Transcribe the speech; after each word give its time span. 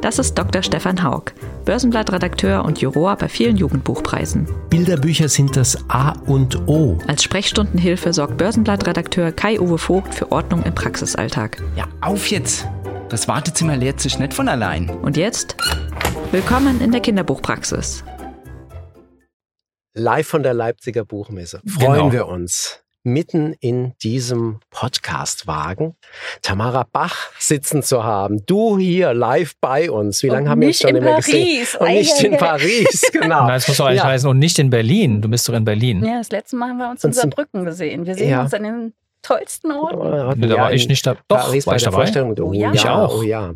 das 0.00 0.18
ist 0.18 0.34
Dr. 0.38 0.62
Stefan 0.62 1.02
Haug, 1.02 1.32
Börsenblattredakteur 1.64 2.64
und 2.64 2.80
Juror 2.80 3.16
bei 3.16 3.28
vielen 3.28 3.56
Jugendbuchpreisen. 3.56 4.48
Bilderbücher 4.70 5.28
sind 5.28 5.56
das 5.56 5.78
A 5.88 6.12
und 6.26 6.68
O. 6.68 6.98
Als 7.06 7.22
Sprechstundenhilfe 7.24 8.12
sorgt 8.12 8.36
Börsenblattredakteur 8.38 9.32
Kai-Uwe 9.32 9.78
Vogt 9.78 10.14
für 10.14 10.30
Ordnung 10.32 10.62
im 10.62 10.74
Praxisalltag. 10.74 11.62
Ja, 11.76 11.86
auf 12.00 12.28
jetzt! 12.30 12.66
Das 13.08 13.26
Wartezimmer 13.26 13.76
leert 13.76 14.00
sich 14.00 14.18
nicht 14.18 14.34
von 14.34 14.48
allein. 14.48 14.90
Und 14.90 15.16
jetzt? 15.16 15.56
Willkommen 16.30 16.80
in 16.80 16.92
der 16.92 17.00
Kinderbuchpraxis. 17.00 18.04
Live 19.94 20.28
von 20.28 20.42
der 20.42 20.54
Leipziger 20.54 21.04
Buchmesse. 21.04 21.60
Freuen 21.66 21.94
Genau. 21.94 22.12
wir 22.12 22.26
uns. 22.28 22.80
Mitten 23.04 23.54
in 23.60 23.94
diesem 24.02 24.58
Podcastwagen 24.70 25.94
Tamara 26.42 26.84
Bach 26.92 27.30
sitzen 27.38 27.82
zu 27.82 28.04
haben. 28.04 28.44
Du 28.46 28.76
hier 28.78 29.14
live 29.14 29.54
bei 29.60 29.90
uns. 29.90 30.22
Wie 30.22 30.28
lange 30.28 30.50
haben 30.50 30.60
wir 30.60 30.68
uns 30.68 30.76
nicht 30.78 30.82
schon 30.82 30.96
in 30.96 31.02
immer 31.02 31.10
Paris. 31.12 31.26
gesehen? 31.26 31.66
Und 31.80 31.88
nicht 31.88 32.22
in. 32.24 32.36
Paris, 32.36 33.02
genau. 33.12 33.26
Nein, 33.46 33.48
das 33.48 33.68
muss 33.68 33.76
doch 33.78 33.86
eigentlich 33.86 33.98
Ja. 33.98 34.04
heißen. 34.08 34.28
Und 34.28 34.38
nicht 34.38 34.58
in 34.58 34.68
Berlin. 34.70 35.22
Du 35.22 35.28
bist 35.28 35.48
doch 35.48 35.54
in 35.54 35.64
Berlin. 35.64 36.04
Ja, 36.04 36.18
das 36.18 36.30
letzte 36.30 36.56
Mal 36.56 36.70
haben 36.70 36.78
wir 36.78 36.90
uns 36.90 37.04
in 37.04 37.12
Saarbrücken 37.12 37.64
gesehen. 37.64 38.04
Wir 38.04 38.14
sehen 38.14 38.30
Ja. 38.30 38.42
uns 38.42 38.52
an 38.52 38.62
den 38.64 38.92
tollsten 39.22 39.72
Orten. 39.72 40.40
Da 40.48 40.56
war 40.56 40.72
ich 40.72 40.88
nicht 40.88 41.06
da. 41.06 41.14
Doch, 41.28 41.38
Paris 41.38 41.66
war 41.66 41.76
ich 41.76 41.82
der 41.82 41.92
dabei? 41.92 42.02
Vorstellung. 42.04 42.34
Oh, 42.40 42.52
ja, 42.52 42.72
Ich 42.72 42.86
auch. 42.86 43.18
Oh 43.18 43.22
ja. 43.22 43.54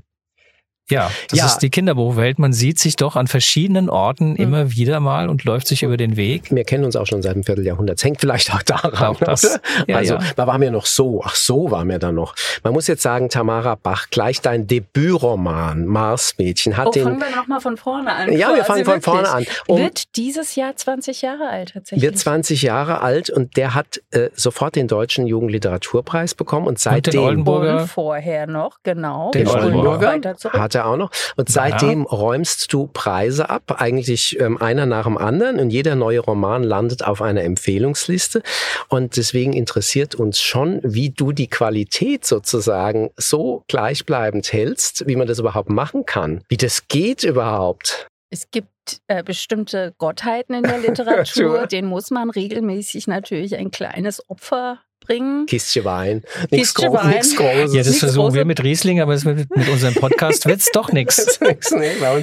Ja, 0.92 1.10
das 1.30 1.38
Ja. 1.38 1.46
ist 1.46 1.58
die 1.58 1.70
Kinderbuchwelt. 1.70 2.38
Man 2.38 2.52
sieht 2.52 2.78
sich 2.78 2.96
doch 2.96 3.16
an 3.16 3.26
verschiedenen 3.26 3.88
Orten 3.90 4.36
immer 4.36 4.72
wieder 4.72 5.00
mal 5.00 5.28
und 5.28 5.44
läuft 5.44 5.66
sich 5.66 5.82
über 5.82 5.96
den 5.96 6.16
Weg. 6.16 6.50
Wir 6.54 6.64
kennen 6.64 6.84
uns 6.84 6.96
auch 6.96 7.06
schon 7.06 7.22
seit 7.22 7.32
einem 7.34 7.44
Vierteljahrhundert. 7.44 7.98
Es 7.98 8.04
hängt 8.04 8.20
vielleicht 8.20 8.52
auch 8.54 8.62
daran. 8.62 8.92
Auch 9.16 9.18
das. 9.20 9.44
oder? 9.44 9.60
Ja, 9.88 9.96
also, 9.96 10.14
ja. 10.14 10.20
da 10.36 10.46
waren 10.46 10.60
wir 10.60 10.70
noch 10.70 10.86
so. 10.86 11.22
Ach, 11.24 11.34
so 11.34 11.70
waren 11.70 11.88
wir 11.88 11.98
dann 11.98 12.14
noch. 12.14 12.34
Man 12.62 12.72
muss 12.72 12.86
jetzt 12.86 13.02
sagen, 13.02 13.28
Tamara 13.28 13.74
Bach, 13.74 14.08
gleich 14.10 14.40
dein 14.40 14.66
Debütroman, 14.66 15.86
Marsmädchen, 15.86 16.76
hat 16.76 16.88
Oh, 16.88 16.90
den. 16.90 17.04
fangen 17.04 17.20
wir 17.20 17.36
nochmal 17.36 17.60
von 17.60 17.76
vorne 17.76 18.12
an. 18.12 18.32
Ja, 18.32 18.54
wir 18.54 18.64
fangen 18.64 18.84
von 18.84 18.94
wirklich. 18.94 19.04
vorne 19.04 19.28
an. 19.30 19.46
Um- 19.66 19.78
Wird 19.80 20.16
dieses 20.16 20.54
Jahr 20.54 20.76
20 20.76 21.22
Jahre 21.22 21.48
alt 21.48 21.72
tatsächlich. 21.74 22.02
wird 22.08 22.18
20 22.18 22.62
Jahre 22.62 23.00
alt 23.00 23.30
und 23.30 23.56
der 23.56 23.74
hat 23.74 24.00
äh, 24.10 24.28
sofort 24.34 24.76
den 24.76 24.88
deutschen 24.88 25.26
Jugendliteraturpreis 25.26 26.34
bekommen 26.34 26.66
und 26.66 26.72
Und 26.72 26.78
den 26.78 26.82
seitdem 26.82 27.22
Oldenburger. 27.22 27.80
Und 27.82 27.88
vorher 27.88 28.46
noch, 28.46 28.78
genau. 28.82 29.30
Den 29.32 29.44
noch 29.44 29.54
Oldenburger 29.54 30.18
hat 30.52 30.74
er 30.74 30.81
auch 30.84 30.96
noch. 30.96 31.10
Und 31.36 31.48
seitdem 31.48 32.04
räumst 32.04 32.72
du 32.72 32.86
Preise 32.86 33.50
ab, 33.50 33.76
eigentlich 33.80 34.38
ähm, 34.40 34.60
einer 34.60 34.86
nach 34.86 35.04
dem 35.04 35.18
anderen. 35.18 35.58
Und 35.58 35.70
jeder 35.70 35.94
neue 35.94 36.20
Roman 36.20 36.62
landet 36.62 37.04
auf 37.04 37.22
einer 37.22 37.42
Empfehlungsliste. 37.42 38.42
Und 38.88 39.16
deswegen 39.16 39.52
interessiert 39.52 40.14
uns 40.14 40.40
schon, 40.40 40.80
wie 40.82 41.10
du 41.10 41.32
die 41.32 41.48
Qualität 41.48 42.24
sozusagen 42.24 43.10
so 43.16 43.64
gleichbleibend 43.68 44.52
hältst, 44.52 45.06
wie 45.06 45.16
man 45.16 45.26
das 45.26 45.38
überhaupt 45.38 45.70
machen 45.70 46.06
kann, 46.06 46.42
wie 46.48 46.56
das 46.56 46.88
geht 46.88 47.24
überhaupt. 47.24 48.06
Es 48.30 48.50
gibt 48.50 48.68
äh, 49.08 49.22
bestimmte 49.22 49.94
Gottheiten 49.98 50.54
in 50.54 50.62
der 50.62 50.78
Literatur, 50.86 51.66
denen 51.66 51.88
muss 51.88 52.10
man 52.10 52.30
regelmäßig 52.30 53.06
natürlich 53.06 53.56
ein 53.56 53.70
kleines 53.70 54.28
Opfer 54.28 54.80
bringen. 55.04 55.46
Kistchen 55.46 55.84
Wein, 55.84 56.22
nichts 56.50 56.74
Kistchen 56.74 56.92
Wein. 56.92 57.10
nix 57.10 57.36
Großes. 57.36 57.74
Ja, 57.74 57.82
das 57.82 57.98
versuchen 57.98 58.34
wir 58.34 58.44
mit 58.44 58.62
Riesling, 58.62 59.00
aber 59.00 59.14
es 59.14 59.24
wird 59.24 59.54
mit 59.56 59.68
unserem 59.68 59.94
Podcast 59.94 60.46
wird's 60.46 60.70
doch 60.72 60.92
nichts. 60.92 61.38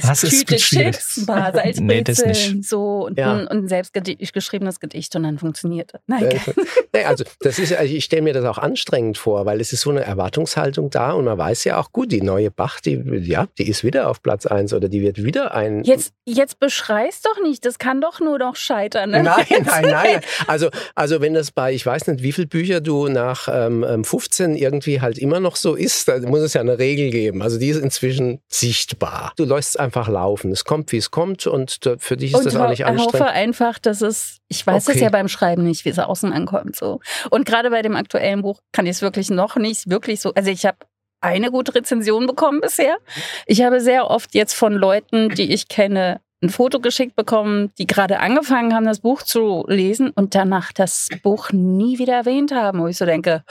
Das 0.02 0.24
ist 0.24 0.48
Tüte. 0.48 0.56
Chips, 0.58 1.18
ein 1.18 1.26
paar 1.26 1.52
Salzbrezeln, 1.54 1.86
Nee, 1.86 2.04
das 2.04 2.26
nicht. 2.26 2.64
so 2.64 3.06
und, 3.06 3.18
Ja. 3.18 3.34
ein, 3.34 3.48
und 3.48 3.64
ein 3.66 3.68
selbst 3.68 3.96
gedi- 3.96 4.18
geschriebenes 4.32 4.80
Gedicht 4.80 5.16
und 5.16 5.24
dann 5.24 5.38
funktioniert 5.40 5.94
das. 5.94 6.02
Nein, 6.08 6.24
Äh, 6.24 6.40
nee, 6.94 7.04
also 7.04 7.24
das 7.42 7.60
ist, 7.60 7.74
also 7.74 7.94
ich 7.94 8.04
stelle 8.06 8.22
mir 8.22 8.34
das 8.34 8.46
auch 8.46 8.58
anstrengend 8.58 9.18
vor, 9.18 9.46
weil 9.46 9.60
es 9.62 9.74
ist 9.74 9.82
so 9.82 9.90
eine 9.90 10.02
Erwartungshaltung 10.02 10.90
da 10.90 11.12
und 11.14 11.26
man 11.26 11.38
weiß 11.38 11.64
ja 11.66 11.78
auch 11.80 11.92
gut, 11.92 12.12
die 12.12 12.22
neue 12.22 12.52
Bach, 12.52 12.80
die 12.80 13.02
ja, 13.24 13.48
die 13.58 13.68
ist 13.70 13.84
wieder 13.84 14.10
auf 14.10 14.22
Platz 14.22 14.46
eins 14.46 14.74
oder 14.74 14.90
die 14.90 15.02
wird 15.02 15.24
wieder 15.24 15.54
ein. 15.54 15.84
Jetzt, 15.84 16.14
jetzt 16.26 16.60
beschrei's 16.60 17.22
doch 17.22 17.42
nicht, 17.44 17.66
das 17.66 17.80
kann 17.80 18.02
doch 18.02 18.20
nur 18.20 18.38
noch 18.38 18.56
scheitern. 18.56 19.12
Ne? 19.12 19.24
Nein, 19.24 19.46
nein, 19.66 19.86
nein. 19.90 20.22
Also, 20.48 20.70
also 20.96 21.22
wenn 21.22 21.34
das 21.34 21.52
bei, 21.52 21.74
ich 21.74 21.86
weiß 21.86 22.08
nicht, 22.08 22.24
wie 22.24 22.32
viele 22.32 22.48
Bücher 22.48 22.69
du 22.78 23.08
nach 23.08 23.48
ähm, 23.52 23.84
ähm, 23.88 24.04
15 24.04 24.56
irgendwie 24.56 25.02
halt 25.02 25.18
immer 25.18 25.40
noch 25.40 25.56
so 25.56 25.74
ist, 25.76 26.08
da 26.08 26.20
muss 26.20 26.42
es 26.42 26.54
ja 26.54 26.62
eine 26.62 26.78
Regel 26.78 27.10
geben. 27.10 27.42
Also 27.42 27.58
die 27.58 27.70
ist 27.70 27.82
inzwischen 27.82 28.42
sichtbar. 28.48 29.34
Du 29.38 29.46
es 29.56 29.76
einfach 29.76 30.08
laufen. 30.08 30.52
Es 30.52 30.64
kommt, 30.64 30.92
wie 30.92 30.98
es 30.98 31.10
kommt 31.10 31.48
und 31.48 31.80
für 31.98 32.18
dich 32.18 32.32
ist 32.32 32.38
Und 32.38 32.46
das 32.46 32.56
auch 32.56 32.70
nicht 32.70 32.84
hoffe 32.86 33.00
anstrengend. 33.02 33.30
einfach, 33.30 33.80
dass 33.80 34.02
es, 34.02 34.38
ich 34.48 34.66
weiß 34.66 34.84
es 34.84 34.90
Okay. 34.96 35.04
ja 35.04 35.10
beim 35.10 35.28
Schreiben 35.28 35.64
nicht, 35.64 35.84
wie 35.86 35.90
es 35.90 35.98
außen 36.00 36.32
ankommt. 36.32 36.76
So. 36.76 37.00
Und 37.32 37.46
gerade 37.46 37.72
bei 37.72 37.82
dem 37.82 37.96
aktuellen 37.96 38.44
Buch 38.44 38.60
kann 38.72 38.86
ich 38.86 38.92
es 38.92 39.02
wirklich 39.02 39.30
noch 39.30 39.56
nicht 39.56 39.90
wirklich 39.90 40.22
so. 40.22 40.32
Also 40.36 40.52
ich 40.52 40.66
habe 40.66 40.78
eine 41.22 41.52
gute 41.52 41.76
Rezension 41.76 42.28
bekommen 42.28 42.62
bisher. 42.62 42.98
Ich 43.46 43.62
habe 43.64 43.82
sehr 43.82 44.10
oft 44.10 44.34
jetzt 44.36 44.54
von 44.54 44.74
Leuten, 44.74 45.30
die 45.30 45.52
ich 45.54 45.68
kenne, 45.68 46.22
ein 46.42 46.50
Foto 46.50 46.80
geschickt 46.80 47.16
bekommen, 47.16 47.72
die 47.78 47.86
gerade 47.88 48.20
angefangen 48.20 48.74
haben, 48.74 48.86
das 48.86 49.00
Buch 49.02 49.22
zu 49.24 49.66
lesen 49.68 50.10
und 50.12 50.36
danach 50.36 50.72
das 50.72 51.10
Buch 51.24 51.52
nie 51.52 52.00
wieder 52.00 52.14
erwähnt 52.14 52.52
haben, 52.54 52.80
wo 52.80 52.88
ich 52.88 52.98
so 52.98 53.06
denke, 53.06 53.44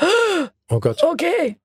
Oh 0.70 0.80
Gott. 0.80 1.02
okay. 1.02 1.56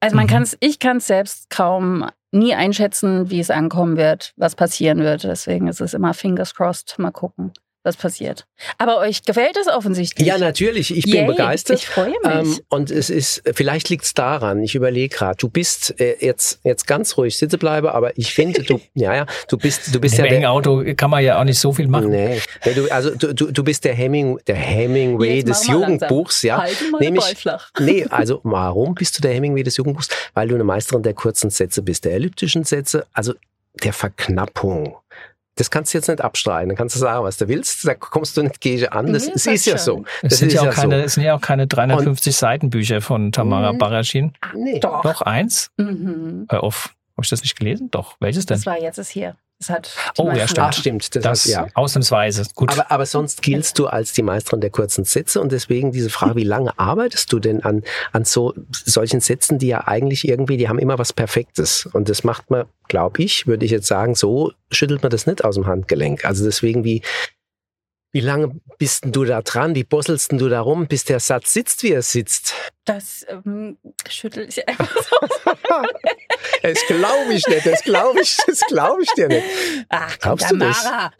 Also 0.00 0.14
man 0.14 0.26
Mhm. 0.26 0.30
kann 0.30 0.42
es, 0.44 0.56
ich 0.60 0.78
kann 0.78 0.98
es 0.98 1.06
selbst 1.08 1.50
kaum 1.50 2.08
nie 2.30 2.54
einschätzen, 2.54 3.30
wie 3.30 3.40
es 3.40 3.50
ankommen 3.50 3.96
wird, 3.96 4.32
was 4.36 4.54
passieren 4.54 5.00
wird. 5.00 5.24
Deswegen 5.24 5.66
ist 5.66 5.80
es 5.80 5.94
immer 5.94 6.14
fingers 6.14 6.54
crossed, 6.54 6.96
mal 6.98 7.10
gucken, 7.10 7.52
was 7.88 7.96
passiert. 7.96 8.46
Aber 8.76 8.98
euch 8.98 9.24
gefällt 9.24 9.56
es 9.56 9.66
offensichtlich. 9.66 10.26
Ja, 10.26 10.38
natürlich. 10.38 10.96
Ich 10.96 11.04
bin 11.04 11.14
Yay, 11.14 11.26
begeistert. 11.26 11.78
Ich 11.78 11.86
freue 11.86 12.10
mich. 12.10 12.18
Ähm, 12.24 12.58
und 12.68 12.90
es 12.90 13.08
ist, 13.10 13.42
vielleicht 13.54 13.88
liegt 13.88 14.04
es 14.04 14.14
daran, 14.14 14.62
ich 14.62 14.74
überlege 14.74 15.14
gerade, 15.14 15.36
du 15.38 15.48
bist 15.48 15.98
äh, 16.00 16.16
jetzt, 16.20 16.60
jetzt 16.64 16.86
ganz 16.86 17.16
ruhig 17.16 17.36
sitzen 17.36 17.58
bleibe, 17.58 17.94
aber 17.94 18.16
ich 18.18 18.34
finde, 18.34 18.62
du, 18.62 18.80
ja, 18.94 19.14
ja, 19.14 19.26
du 19.48 19.56
bist, 19.56 19.94
du 19.94 20.00
bist 20.00 20.18
Im 20.18 20.26
ja 20.26 20.30
der, 20.38 20.52
Auto 20.52 20.84
kann 20.96 21.10
man 21.10 21.24
ja 21.24 21.40
auch 21.40 21.44
nicht 21.44 21.58
so 21.58 21.72
viel 21.72 21.88
machen. 21.88 22.10
Nee, 22.10 22.40
nee 22.64 22.74
du, 22.74 22.90
also 22.92 23.14
du, 23.14 23.34
du, 23.34 23.50
du 23.50 23.64
bist 23.64 23.84
der 23.84 23.94
Hemming, 23.94 24.38
der 24.46 24.56
Hemingway 24.56 25.36
Jetzt 25.36 25.48
des 25.48 25.68
wir 25.68 25.74
langsam. 25.74 25.92
Jugendbuchs, 25.92 26.42
ja. 26.42 26.58
Halten 26.58 26.90
mal 26.90 26.98
Nämlich- 27.00 27.24
flach. 27.36 27.70
Nee, 27.80 28.06
also 28.10 28.40
warum 28.42 28.94
bist 28.94 29.16
du 29.16 29.22
der 29.22 29.32
Hemingway 29.32 29.62
des 29.62 29.76
Jugendbuchs? 29.76 30.08
Weil 30.34 30.48
du 30.48 30.54
eine 30.54 30.64
Meisterin 30.64 31.02
der 31.02 31.14
kurzen 31.14 31.50
Sätze 31.50 31.80
bist, 31.82 32.04
der 32.04 32.12
elliptischen 32.12 32.64
Sätze, 32.64 33.06
also 33.12 33.34
der 33.84 33.92
Verknappung. 33.92 34.96
Das 35.58 35.70
kannst 35.70 35.92
du 35.92 35.98
jetzt 35.98 36.08
nicht 36.08 36.20
abstreiten. 36.20 36.68
Dann 36.70 36.76
kannst 36.76 36.94
du 36.96 37.00
sagen, 37.00 37.24
was 37.24 37.36
du 37.36 37.48
willst. 37.48 37.86
Da 37.86 37.94
kommst 37.94 38.36
du 38.36 38.42
nicht 38.42 38.60
gegen 38.60 38.86
an. 38.88 39.12
Das, 39.12 39.26
Nee, 39.26 39.32
das 39.34 39.42
das 39.44 39.54
ist 39.54 39.66
ja 39.66 39.76
so. 39.78 40.04
Es 40.22 40.30
Das 40.30 40.38
sind 40.38 40.48
ist 40.48 40.54
ja, 40.54 40.60
auch 40.62 40.64
ja 40.66 40.70
keine, 40.72 40.98
so. 41.00 41.04
es 41.04 41.14
sind 41.14 41.24
ja 41.24 41.34
auch 41.34 41.40
keine 41.40 41.66
350 41.66 42.36
Seitenbücher 42.36 43.00
von 43.00 43.32
Tamara 43.32 43.72
Mhm. 43.72 43.78
Bach 43.78 43.90
erschienen. 43.92 44.32
Nee. 44.54 44.78
Doch. 44.80 45.02
Doch, 45.02 45.22
eins. 45.22 45.70
Mhm. 45.76 46.46
Hör 46.48 46.62
auf. 46.62 46.94
Habe 47.16 47.24
ich 47.24 47.30
das 47.30 47.42
nicht 47.42 47.58
gelesen? 47.58 47.90
Doch. 47.90 48.16
Welches 48.20 48.46
denn? 48.46 48.56
Das 48.56 48.66
war 48.66 48.80
jetzt 48.80 48.98
es 48.98 49.08
hier. 49.08 49.34
Das 49.58 49.82
Oh, 50.18 50.30
ja, 50.30 50.46
stimmt. 50.46 50.74
Stimmt. 50.74 51.16
Das, 51.16 51.22
Das 51.22 51.40
heißt, 51.40 51.46
ja. 51.48 51.66
ausnahmsweise. 51.74 52.44
Gut. 52.54 52.72
Aber, 52.72 52.90
aber 52.90 53.06
sonst 53.06 53.42
giltst 53.42 53.78
du 53.78 53.86
als 53.86 54.12
die 54.12 54.22
Meisterin 54.22 54.60
der 54.60 54.70
kurzen 54.70 55.04
Sätze 55.04 55.40
und 55.40 55.50
deswegen 55.50 55.90
diese 55.90 56.10
Frage, 56.10 56.36
wie 56.36 56.44
lange 56.44 56.78
arbeitest 56.78 57.32
du 57.32 57.40
denn 57.40 57.62
an, 57.64 57.82
an 58.12 58.24
so 58.24 58.54
solchen 58.70 59.20
Sätzen, 59.20 59.58
die 59.58 59.68
ja 59.68 59.88
eigentlich 59.88 60.28
irgendwie, 60.28 60.56
die 60.56 60.68
haben 60.68 60.78
immer 60.78 60.98
was 60.98 61.12
Perfektes 61.12 61.86
und 61.92 62.08
das 62.08 62.22
macht 62.22 62.50
man, 62.50 62.66
glaube 62.86 63.22
ich, 63.22 63.46
würde 63.46 63.64
ich 63.64 63.72
jetzt 63.72 63.88
sagen, 63.88 64.14
so 64.14 64.52
schüttelt 64.70 65.02
man 65.02 65.10
das 65.10 65.26
nicht 65.26 65.44
aus 65.44 65.56
dem 65.56 65.66
Handgelenk. 65.66 66.24
Also 66.24 66.44
deswegen, 66.44 66.84
wie, 66.84 67.02
wie 68.12 68.20
lange 68.20 68.60
bist 68.78 69.04
denn 69.04 69.12
du 69.12 69.24
da 69.24 69.42
dran? 69.42 69.74
Wie 69.74 69.84
bosselst 69.84 70.32
du 70.32 70.48
da 70.48 70.60
rum, 70.60 70.86
bis 70.86 71.04
der 71.04 71.20
Satz 71.20 71.52
sitzt, 71.52 71.82
wie 71.82 71.92
er 71.92 72.02
sitzt? 72.02 72.54
Das 72.84 73.26
ähm, 73.28 73.76
schüttel 74.08 74.48
ich 74.48 74.66
einfach 74.66 74.96
so. 74.96 75.16
Das 76.62 76.78
glaube 76.86 77.32
ich 77.32 77.46
nicht, 77.46 77.66
das 77.66 77.82
glaube 77.82 78.20
ich, 78.20 78.36
das 78.46 78.60
glaube 78.62 79.02
ich 79.02 79.10
dir 79.12 79.28
nicht. 79.28 79.44
Ach, 79.88 80.16
komm, 80.20 80.36
Glaubst 80.36 80.50
du 80.50 80.56
das? 80.56 80.82
Tamara. 80.82 81.12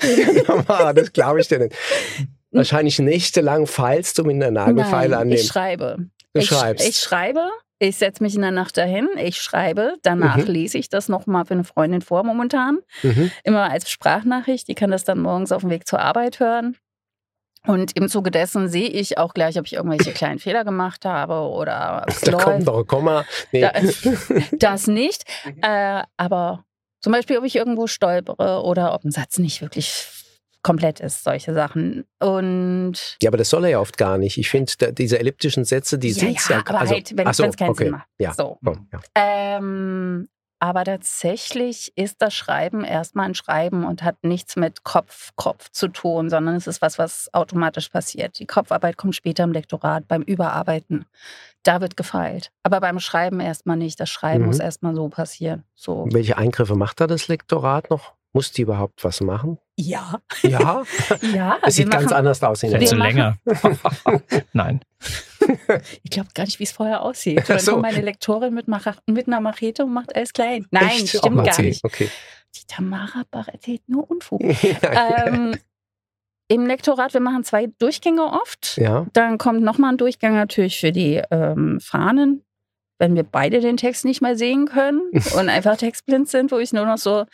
Tamara, 0.47 0.93
das 0.93 1.13
glaube 1.13 1.41
ich 1.41 1.49
dir 1.49 1.59
nicht. 1.59 1.77
Wahrscheinlich 2.51 2.99
nächtelang 2.99 3.67
feilst 3.67 4.19
du 4.19 4.25
mit 4.25 4.37
einer 4.37 4.51
Nagelfeile 4.51 5.11
Nein, 5.11 5.21
an 5.21 5.29
dem. 5.29 5.39
ich 5.39 5.47
schreibe. 5.47 6.09
Du 6.33 6.41
ich, 6.41 6.47
schreibst. 6.47 6.89
Ich 6.89 6.99
schreibe. 6.99 7.49
Ich 7.81 7.97
setze 7.97 8.23
mich 8.23 8.35
in 8.35 8.43
der 8.43 8.51
Nacht 8.51 8.77
dahin, 8.77 9.09
ich 9.17 9.37
schreibe, 9.37 9.95
danach 10.03 10.37
Mhm. 10.39 10.47
lese 10.47 10.79
ich 10.79 10.89
das 10.89 11.09
nochmal 11.09 11.45
für 11.45 11.55
eine 11.55 11.63
Freundin 11.65 12.01
vor 12.03 12.25
momentan. 12.25 12.79
Mhm. 13.03 13.31
Immer 13.45 13.71
als 13.71 13.89
Sprachnachricht, 13.91 14.67
die 14.67 14.75
kann 14.75 14.91
das 14.91 15.05
dann 15.05 15.21
morgens 15.21 15.53
auf 15.53 15.61
dem 15.63 15.71
Weg 15.71 15.87
zur 15.87 16.01
Arbeit 16.01 16.41
hören. 16.41 16.77
Und 17.67 17.97
im 17.97 18.09
Zuge 18.09 18.31
dessen 18.31 18.69
sehe 18.69 18.89
ich 18.89 19.19
auch 19.19 19.35
gleich, 19.35 19.59
ob 19.59 19.67
ich 19.67 19.75
irgendwelche 19.75 20.13
kleinen 20.13 20.39
Fehler 20.39 20.65
gemacht 20.65 21.05
habe 21.05 21.35
oder 21.51 22.05
Da 22.25 22.33
kommt 22.33 22.65
läuft. 22.65 22.67
noch 22.67 22.79
ein 22.79 22.87
Komma. 22.87 23.25
Nee. 23.53 23.61
Da, 23.61 23.73
das 24.59 24.87
nicht. 24.87 25.25
Äh, 25.63 26.03
aber 26.17 26.65
zum 27.01 27.13
Beispiel, 27.13 27.39
ob 27.39 27.45
ich 27.45 27.57
irgendwo 27.57 27.87
stolpere 27.87 28.63
oder 28.65 28.95
ob 28.95 29.05
ein 29.05 29.11
Satz 29.11 29.39
nicht 29.39 29.61
wirklich 29.61 29.87
komplett 30.69 31.01
ist, 31.01 31.25
solche 31.25 31.55
Sachen. 31.55 32.05
Und 32.21 33.17
Ja, 33.23 33.31
aber 33.31 33.39
das 33.39 33.49
soll 33.49 33.65
er 33.65 33.71
ja 33.71 33.81
oft 33.81 33.97
gar 33.97 34.19
nicht. 34.19 34.37
Ich 34.37 34.51
finde, 34.51 34.93
diese 34.93 35.19
elliptischen 35.19 35.65
Sätze, 35.65 35.99
die 35.99 36.09
ja, 36.09 36.15
sind 36.15 36.49
ja, 36.51 36.57
ja. 36.57 36.63
aber 36.67 36.81
also, 36.81 36.93
halt, 36.93 37.17
wenn 37.17 37.27
ach 37.27 37.33
so, 37.33 37.45
es 37.45 37.57
keinen 37.57 37.71
okay. 37.71 37.85
Sinn 37.85 37.93
macht. 37.93 38.07
Ja. 38.19 38.35
So. 38.35 38.59
komm, 38.63 38.87
ja. 38.93 39.01
Ähm, 39.15 40.29
aber 40.61 40.85
tatsächlich 40.85 41.93
ist 41.97 42.21
das 42.21 42.35
Schreiben 42.35 42.85
erstmal 42.85 43.27
ein 43.27 43.35
Schreiben 43.35 43.87
und 43.87 44.03
hat 44.03 44.17
nichts 44.25 44.57
mit 44.57 44.85
Kopf, 44.85 45.31
Kopf 45.37 45.71
zu 45.71 45.89
tun, 45.89 46.29
sondern 46.29 46.57
es 46.57 46.67
ist 46.67 46.83
was, 46.83 46.99
was 46.99 47.33
automatisch 47.33 47.89
passiert. 47.89 48.39
Die 48.39 48.47
Kopfarbeit 48.47 48.99
kommt 48.99 49.15
später 49.15 49.45
im 49.45 49.53
Lektorat, 49.53 50.07
beim 50.07 50.21
Überarbeiten. 50.23 51.07
Da 51.63 51.81
wird 51.81 51.97
gefeilt. 51.97 52.51
Aber 52.63 52.81
beim 52.81 52.99
Schreiben 52.99 53.41
erstmal 53.41 53.77
nicht. 53.79 53.99
Das 54.01 54.11
Schreiben 54.11 54.43
Mhm. 54.43 54.49
muss 54.49 54.59
erstmal 54.59 54.95
so 54.95 55.09
passieren. 55.09 55.65
So. 55.75 56.07
Welche 56.11 56.37
Eingriffe 56.37 56.75
macht 56.75 57.01
da 57.01 57.07
das 57.07 57.29
Lektorat 57.29 57.89
noch? 57.89 58.18
Muss 58.33 58.53
die 58.53 58.63
überhaupt 58.63 59.03
was 59.05 59.21
machen? 59.21 59.59
Ja. 59.77 60.21
Ja, 60.43 60.83
Ja, 61.35 61.59
es 61.63 61.77
sieht 61.77 61.91
ganz 61.91 62.05
machen, 62.05 62.17
anders 62.17 62.43
aus 62.43 62.63
in 62.63 62.71
der 62.71 62.79
Vielleicht 62.81 62.91
so 62.93 62.97
länger. 62.97 63.39
Nein. 64.53 64.81
Ich 66.03 66.11
glaube 66.11 66.29
gar 66.35 66.45
nicht, 66.45 66.59
wie 66.59 66.65
es 66.65 66.73
vorher 66.73 67.03
aussieht. 67.03 67.49
Dann 67.49 67.59
so. 67.59 67.73
kommt 67.73 67.83
meine 67.83 68.03
Lektorin 68.03 68.53
mit, 68.53 68.67
mit 69.07 69.27
einer 69.27 69.41
Machete 69.41 69.85
und 69.85 69.93
macht 69.93 70.15
alles 70.15 70.33
klein. 70.33 70.67
Nein, 70.71 70.89
Echt? 70.89 71.09
stimmt 71.09 71.45
gar 71.45 71.61
nicht. 71.63 71.85
Okay. 71.85 72.11
Die 72.57 72.67
Tamara 72.67 73.23
Bach 73.31 73.49
erzählt 73.49 73.83
nur 73.89 74.11
Unfug. 74.11 74.43
ähm, 74.83 75.55
Im 76.49 76.67
Lektorat, 76.67 77.15
wir 77.15 77.21
machen 77.21 77.45
zwei 77.45 77.69
Durchgänge 77.79 78.25
oft. 78.25 78.77
ja, 78.79 79.07
Dann 79.13 79.39
kommt 79.39 79.63
nochmal 79.63 79.93
ein 79.93 79.99
Durchgang 79.99 80.35
natürlich 80.35 80.81
für 80.81 80.93
die 80.93 81.23
ähm, 81.31 81.79
Fahnen, 81.81 82.45
wenn 82.99 83.15
wir 83.15 83.23
beide 83.23 83.61
den 83.61 83.77
Text 83.77 84.05
nicht 84.05 84.21
mehr 84.23 84.37
sehen 84.37 84.67
können 84.67 85.01
und 85.39 85.49
einfach 85.49 85.77
textblind 85.77 86.29
sind, 86.29 86.51
wo 86.51 86.59
ich 86.59 86.73
nur 86.73 86.85
noch 86.87 86.99
so, 86.99 87.25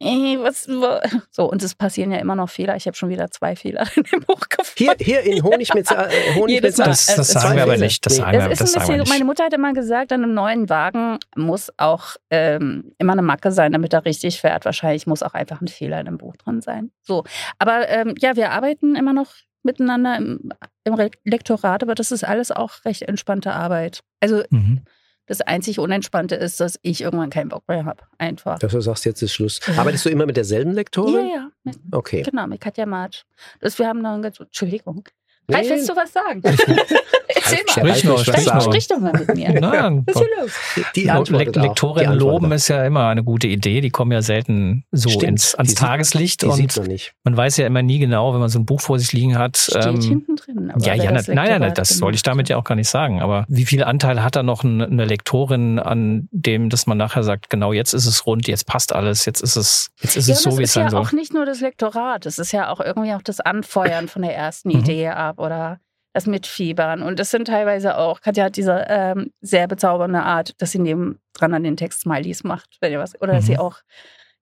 äh, 0.00 0.38
was, 0.38 0.64
so, 1.30 1.50
und 1.50 1.62
es 1.62 1.74
passieren 1.74 2.10
ja 2.10 2.18
immer 2.18 2.34
noch 2.34 2.48
Fehler. 2.50 2.76
Ich 2.76 2.86
habe 2.86 2.96
schon 2.96 3.08
wieder 3.10 3.30
zwei 3.30 3.56
Fehler 3.56 3.86
in 3.96 4.02
dem 4.04 4.20
Buch 4.20 4.40
gefunden. 4.48 4.72
hier, 4.76 4.94
hier 4.98 5.20
in 5.22 5.42
Honig 5.42 5.74
mit, 5.74 5.90
äh, 5.90 6.08
Honig 6.34 6.62
mit 6.62 6.78
Das, 6.78 7.06
das 7.06 7.28
sagen 7.28 7.56
wir 7.56 7.62
aber 7.64 7.76
nicht. 7.76 8.04
Das 8.06 8.14
Nee. 8.14 8.18
sagen 8.20 8.32
Das 8.38 8.44
wir, 8.46 8.52
ist 8.52 8.60
das 8.60 8.74
ein 8.74 8.80
sagen 8.80 8.92
wir 8.92 8.98
bisschen, 8.98 9.14
meine. 9.14 9.24
Mutter 9.24 9.44
hat 9.44 9.52
immer 9.52 9.72
gesagt, 9.72 10.12
an 10.12 10.24
einem 10.24 10.34
neuen 10.34 10.68
Wagen 10.68 11.18
muss 11.36 11.70
auch 11.76 12.16
ähm, 12.30 12.92
immer 12.98 13.12
eine 13.12 13.22
Macke 13.22 13.52
sein, 13.52 13.72
damit 13.72 13.92
er 13.92 14.04
richtig 14.04 14.40
fährt. 14.40 14.64
Wahrscheinlich 14.64 15.06
muss 15.06 15.22
auch 15.22 15.34
einfach 15.34 15.60
ein 15.60 15.68
Fehler 15.68 16.00
in 16.00 16.06
dem 16.06 16.18
Buch 16.18 16.36
drin 16.36 16.60
sein. 16.60 16.90
So, 17.02 17.24
aber 17.58 17.88
ähm, 17.88 18.14
ja, 18.18 18.36
wir 18.36 18.50
arbeiten 18.52 18.96
immer 18.96 19.12
noch 19.12 19.32
miteinander 19.62 20.16
im, 20.16 20.52
im 20.84 20.96
Lektorat, 21.24 21.82
aber 21.82 21.94
das 21.94 22.10
ist 22.12 22.24
alles 22.24 22.50
auch 22.50 22.84
recht 22.84 23.02
entspannte 23.02 23.52
Arbeit. 23.52 24.00
Also 24.20 24.42
Mhm. 24.50 24.80
Das 25.30 25.40
einzig 25.42 25.78
Unentspannte 25.78 26.34
ist, 26.34 26.58
dass 26.58 26.78
ich 26.82 27.02
irgendwann 27.02 27.30
keinen 27.30 27.48
Bock 27.50 27.62
mehr 27.68 27.84
habe. 27.84 28.02
Einfach. 28.18 28.58
Dass 28.58 28.72
du 28.72 28.80
sagst, 28.80 29.04
jetzt 29.04 29.22
ist 29.22 29.32
Schluss. 29.32 29.60
Ja. 29.64 29.74
Arbeitest 29.78 30.04
du 30.04 30.08
immer 30.10 30.26
mit 30.26 30.36
derselben 30.36 30.70
Ja, 30.72 30.76
Lektorin? 30.76 31.26
ja, 31.28 31.48
mit, 31.62 31.76
Okay. 31.92 32.22
genau, 32.22 32.48
mit 32.48 32.60
Katja 32.60 32.84
March. 32.84 33.24
Das, 33.60 33.78
wir 33.78 33.86
haben 33.86 34.02
noch 34.02 34.20
ganz, 34.20 34.40
Entschuldigung. 34.40 35.04
Nee. 35.50 35.56
Ralf, 35.56 35.68
willst 35.70 35.88
du 35.88 35.96
was 35.96 36.12
sagen? 36.12 36.42
Erzähl 37.32 37.58
mal. 37.84 37.94
Sprich 37.94 38.04
nur, 38.04 38.18
sprich 38.18 38.46
nur. 38.52 38.60
Sprich 38.60 38.88
doch 38.88 38.98
mal 38.98 39.12
mit 39.12 39.34
mir. 39.36 39.52
Na, 39.60 39.90
Was 40.06 40.16
ist 40.16 40.18
hier 40.18 40.28
los? 40.42 40.50
Die 40.96 41.04
Le 41.04 41.12
antwortet 41.12 41.58
auch. 41.58 41.62
Lektorinnen 41.62 42.12
Die 42.12 42.18
loben 42.18 42.52
ist 42.52 42.68
ja 42.68 42.84
immer 42.84 43.06
eine 43.08 43.22
gute 43.22 43.46
Idee. 43.46 43.80
Die 43.80 43.90
kommen 43.90 44.10
ja 44.12 44.22
selten 44.22 44.84
so 44.90 45.08
Stimmt. 45.08 45.24
ins, 45.24 45.54
ans 45.54 45.68
Die 45.68 45.70
sieht- 45.76 45.78
Tageslicht 45.78 46.42
Die 46.42 46.50
sieht 46.52 46.76
und 46.76 46.84
man 46.84 46.92
nicht. 46.92 47.12
man 47.24 47.36
weiß 47.36 47.56
ja 47.58 47.66
immer 47.66 47.82
nie 47.82 47.98
genau, 47.98 48.32
wenn 48.32 48.40
man 48.40 48.48
so 48.48 48.58
ein 48.58 48.66
Buch 48.66 48.80
vor 48.80 48.98
sich 48.98 49.12
liegen 49.12 49.38
hat. 49.38 49.56
Steht 49.56 49.84
ähm, 49.86 50.00
hinten 50.00 50.36
drin. 50.36 50.70
aber 50.74 50.84
ja, 50.84 50.94
ja, 50.94 51.12
das 51.12 51.28
nein, 51.28 51.36
nein, 51.36 51.60
nein, 51.60 51.74
das 51.74 51.90
soll 51.90 52.14
ich 52.14 52.22
damit 52.22 52.48
ja 52.48 52.56
auch 52.56 52.64
gar 52.64 52.74
nicht 52.74 52.88
sagen. 52.88 53.20
Aber 53.22 53.44
wie 53.48 53.64
viel 53.64 53.84
Anteil 53.84 54.22
hat 54.22 54.34
da 54.36 54.42
noch 54.42 54.64
eine, 54.64 55.04
Lektorin 55.04 55.78
an 55.78 56.28
dem, 56.32 56.68
dass 56.68 56.86
man 56.86 56.98
nachher 56.98 57.22
sagt, 57.22 57.48
genau 57.50 57.72
jetzt 57.72 57.92
ist 57.94 58.06
es 58.06 58.26
rund, 58.26 58.48
jetzt 58.48 58.66
passt 58.66 58.92
alles, 58.92 59.24
jetzt 59.24 59.40
ist 59.42 59.56
es, 59.56 59.90
jetzt 60.00 60.16
ist 60.16 60.28
Ja, 60.28 60.34
es 60.34 60.42
so, 60.42 60.58
wie 60.58 60.62
es 60.62 60.70
es 60.70 60.70
ist 60.70 60.76
ja 60.76 60.82
sein 60.82 60.90
soll. 60.90 61.00
auch 61.00 61.12
nicht 61.12 61.32
nur 61.32 61.46
das 61.46 61.60
Lektorat, 61.60 62.26
es 62.26 62.38
ist 62.38 62.52
ja 62.52 62.70
auch 62.70 62.80
irgendwie 62.80 63.12
auch 63.14 63.22
das 63.22 63.40
Anfeuern 63.40 64.08
von 64.08 64.22
der 64.22 64.34
ersten 64.36 64.68
Mhm. 64.70 64.78
Idee 64.80 65.08
ab 65.08 65.38
oder 65.40 65.80
das 66.12 66.26
Mitfiebern. 66.26 67.02
Und 67.02 67.18
das 67.20 67.30
sind 67.30 67.46
teilweise 67.46 67.96
auch, 67.96 68.20
Katja 68.20 68.44
hat 68.44 68.56
diese 68.56 68.84
ähm, 68.88 69.32
sehr 69.40 69.68
bezaubernde 69.68 70.20
Art, 70.22 70.60
dass 70.60 70.72
sie 70.72 70.78
neben 70.80 71.20
dran 71.34 71.54
an 71.54 71.62
den 71.62 71.76
Text 71.76 72.00
Smileys 72.00 72.42
macht, 72.44 72.76
wenn 72.80 72.92
ihr 72.92 72.98
was, 72.98 73.20
oder 73.20 73.34
dass 73.34 73.44
Mhm. 73.44 73.46
sie 73.46 73.58
auch 73.58 73.76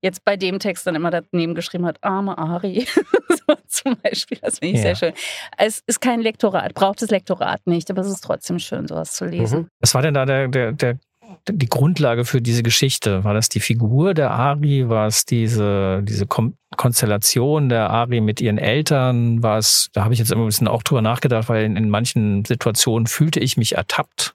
jetzt 0.00 0.24
bei 0.24 0.36
dem 0.36 0.60
Text 0.60 0.86
dann 0.86 0.94
immer 0.94 1.10
daneben 1.10 1.54
geschrieben 1.54 1.84
hat, 1.84 1.98
arme 2.02 2.38
Ari, 2.38 2.86
so 3.28 3.54
zum 3.66 3.96
Beispiel, 4.02 4.38
das 4.40 4.60
finde 4.60 4.78
ich 4.78 4.84
Ja. 4.84 4.94
sehr 4.94 4.96
schön. 4.96 5.12
Es 5.56 5.82
ist 5.86 6.00
kein 6.00 6.20
Lektorat, 6.20 6.72
braucht 6.72 7.02
das 7.02 7.10
Lektorat 7.10 7.66
nicht, 7.66 7.90
aber 7.90 8.00
es 8.02 8.08
ist 8.08 8.22
trotzdem 8.22 8.58
schön, 8.60 8.86
sowas 8.88 9.12
zu 9.14 9.24
lesen. 9.26 9.60
Mhm. 9.62 9.68
Was 9.80 9.94
war 9.94 10.02
denn 10.02 10.14
da 10.14 10.24
der, 10.24 10.48
der, 10.48 10.72
der, 10.72 10.98
die 11.48 11.68
Grundlage 11.68 12.24
für 12.24 12.40
diese 12.40 12.62
Geschichte? 12.62 13.24
War 13.24 13.34
das 13.34 13.48
die 13.48 13.60
Figur 13.60 14.14
der 14.14 14.30
Ari? 14.30 14.88
War 14.88 15.06
es 15.06 15.24
diese, 15.24 16.02
diese 16.02 16.26
Kom 16.26 16.54
Konstellation 16.76 17.68
der 17.68 17.90
Ari 17.90 18.20
mit 18.20 18.40
ihren 18.40 18.58
Eltern? 18.58 19.42
War 19.42 19.58
es, 19.58 19.88
da 19.92 20.04
habe 20.04 20.12
ich 20.14 20.20
jetzt 20.20 20.30
immer 20.32 20.42
ein 20.42 20.46
bisschen 20.46 20.68
auch 20.68 20.82
drüber 20.82 21.02
nachgedacht, 21.02 21.48
weil 21.48 21.64
in, 21.64 21.76
in 21.76 21.90
manchen 21.90 22.44
Situationen 22.44 23.06
fühlte 23.06 23.40
ich 23.40 23.56
mich 23.56 23.74
ertappt. 23.76 24.34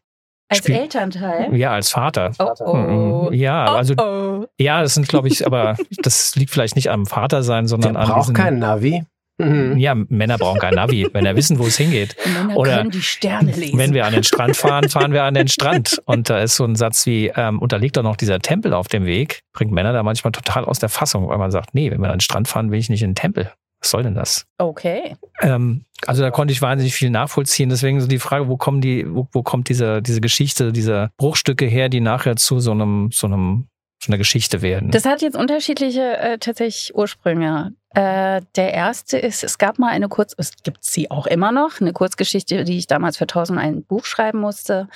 Als 0.50 0.60
Spiel- 0.60 0.76
Elternteil. 0.76 1.56
Ja, 1.56 1.72
als 1.72 1.92
Vater. 1.92 2.32
Oh, 2.40 2.52
oh. 2.66 3.30
Mhm. 3.30 3.34
Ja, 3.34 3.66
also 3.74 3.96
oh. 3.98 4.46
ja, 4.60 4.82
das 4.82 4.94
sind, 4.94 5.08
glaube 5.08 5.28
ich, 5.28 5.46
aber 5.46 5.78
das 6.04 6.36
liegt 6.36 6.52
vielleicht 6.52 6.76
nicht 6.76 6.90
am 6.92 7.06
Vater 7.06 7.44
sein, 7.44 7.64
Der 7.64 7.70
sondern 7.70 7.96
an 7.98 8.08
braucht 8.08 8.24
diesen. 8.24 8.36
kein 8.36 8.60
Navi. 8.60 9.04
Mhm. 9.40 9.78
ja, 9.78 9.96
Männer 9.96 10.38
brauchen 10.38 10.60
kein 10.60 10.76
Navi, 10.76 11.08
wenn 11.12 11.26
er 11.26 11.36
wissen, 11.36 11.58
wo 11.58 11.66
es 11.66 11.78
hingeht. 11.78 12.16
Männer 12.26 12.56
Oder 12.56 12.78
können 12.78 12.92
die 12.92 13.02
Sterne 13.02 13.52
lesen. 13.52 13.78
Wenn 13.80 13.94
wir 13.94 14.06
an 14.06 14.14
den 14.14 14.24
Strand 14.24 14.56
fahren, 14.56 14.90
fahren 14.90 15.12
wir 15.12 15.24
an 15.24 15.34
den 15.34 15.48
Strand. 15.48 16.02
Und 16.06 16.30
da 16.30 16.40
ist 16.40 16.56
so 16.56 16.66
ein 16.66 16.76
Satz 16.76 17.06
wie, 17.06 17.32
ähm, 17.36 17.60
unterliegt 17.60 17.98
doch 17.98 18.04
noch 18.04 18.16
dieser 18.16 18.40
Tempel 18.40 18.74
auf 18.74 18.88
dem 18.88 19.06
Weg, 19.06 19.42
bringt 19.54 19.72
Männer 19.72 19.92
da 19.92 20.04
manchmal 20.04 20.32
total 20.32 20.66
aus 20.66 20.80
der 20.80 20.90
Fassung, 20.90 21.28
weil 21.30 21.38
man 21.38 21.52
sagt, 21.52 21.74
nee, 21.74 21.90
wenn 21.90 22.02
wir 22.02 22.10
an 22.10 22.16
den 22.16 22.22
Strand 22.22 22.48
fahren, 22.48 22.72
will 22.72 22.80
ich 22.80 22.90
nicht 22.90 23.02
in 23.02 23.12
den 23.12 23.16
Tempel. 23.16 23.52
Was 23.84 23.90
soll 23.90 24.04
denn 24.04 24.16
das? 24.16 24.46
Okay. 24.60 25.18
Ähm, 25.42 25.84
also 26.08 26.22
da 26.22 26.32
konnte 26.32 26.54
ich 26.54 26.62
wahnsinnig 26.62 26.96
viel 26.96 27.10
nachvollziehen. 27.10 27.68
Deswegen 27.68 28.00
so 28.00 28.08
die 28.08 28.20
Frage, 28.20 28.48
wo 28.48 28.56
kommen 28.56 28.80
die, 28.80 29.06
wo, 29.14 29.28
wo 29.34 29.44
kommt 29.44 29.68
diese, 29.68 30.02
diese 30.02 30.22
Geschichte, 30.22 30.72
diese 30.72 31.12
Bruchstücke 31.18 31.66
her, 31.66 31.90
die 31.90 32.00
nachher 32.00 32.38
zu 32.38 32.60
so 32.60 32.72
einem, 32.72 33.10
so 33.12 33.28
einem, 33.28 33.68
so 34.04 34.12
einer 34.12 34.18
Geschichte 34.18 34.62
werden? 34.62 34.92
Das 34.92 35.06
hat 35.06 35.22
jetzt 35.22 35.36
unterschiedliche 35.36 36.18
äh, 36.18 36.38
tatsächlich 36.38 36.96
Ursprünge. 36.96 37.74
Äh, 37.96 38.42
der 38.56 38.74
erste 38.74 39.18
ist, 39.18 39.44
es 39.44 39.58
gab 39.58 39.80
mal 39.80 39.90
eine 39.90 40.10
Kurz, 40.10 40.34
es 40.38 40.52
gibt 40.64 40.84
sie 40.84 41.12
auch 41.12 41.28
immer 41.28 41.52
noch, 41.52 41.80
eine 41.80 41.94
Kurzgeschichte, 41.94 42.64
die 42.64 42.78
ich 42.78 42.88
damals 42.88 43.18
für 43.18 43.26
1001 43.26 43.86
Buch 43.88 44.06
schreiben 44.06 44.40
musste, 44.40 44.88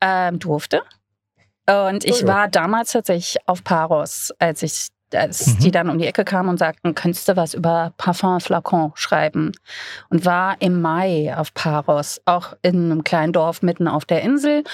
ähm, 0.00 0.38
durfte. 0.38 0.82
Und 1.68 2.04
ich 2.04 2.24
Oh 2.24 2.26
ja. 2.26 2.26
war 2.26 2.48
damals 2.48 2.92
tatsächlich 2.92 3.36
auf 3.46 3.62
Paros, 3.62 4.32
als 4.38 4.62
ich 4.62 4.88
als 5.14 5.46
Mhm. 5.46 5.58
die 5.60 5.70
dann 5.70 5.88
um 5.90 5.98
die 5.98 6.06
Ecke 6.06 6.24
kamen 6.24 6.48
und 6.48 6.58
sagten, 6.58 6.94
könntest 6.94 7.28
du 7.28 7.36
was 7.36 7.54
über 7.54 7.92
Parfum 7.96 8.40
Flacon 8.40 8.92
schreiben? 8.94 9.52
Und 10.08 10.24
war 10.24 10.56
im 10.60 10.80
Mai 10.80 11.34
auf 11.36 11.52
Paros, 11.54 12.20
auch 12.24 12.54
in 12.62 12.90
einem 12.90 13.04
kleinen 13.04 13.32
Dorf 13.32 13.62
mitten 13.62 13.88
auf 13.88 14.04
der 14.04 14.22
Insel, 14.22 14.64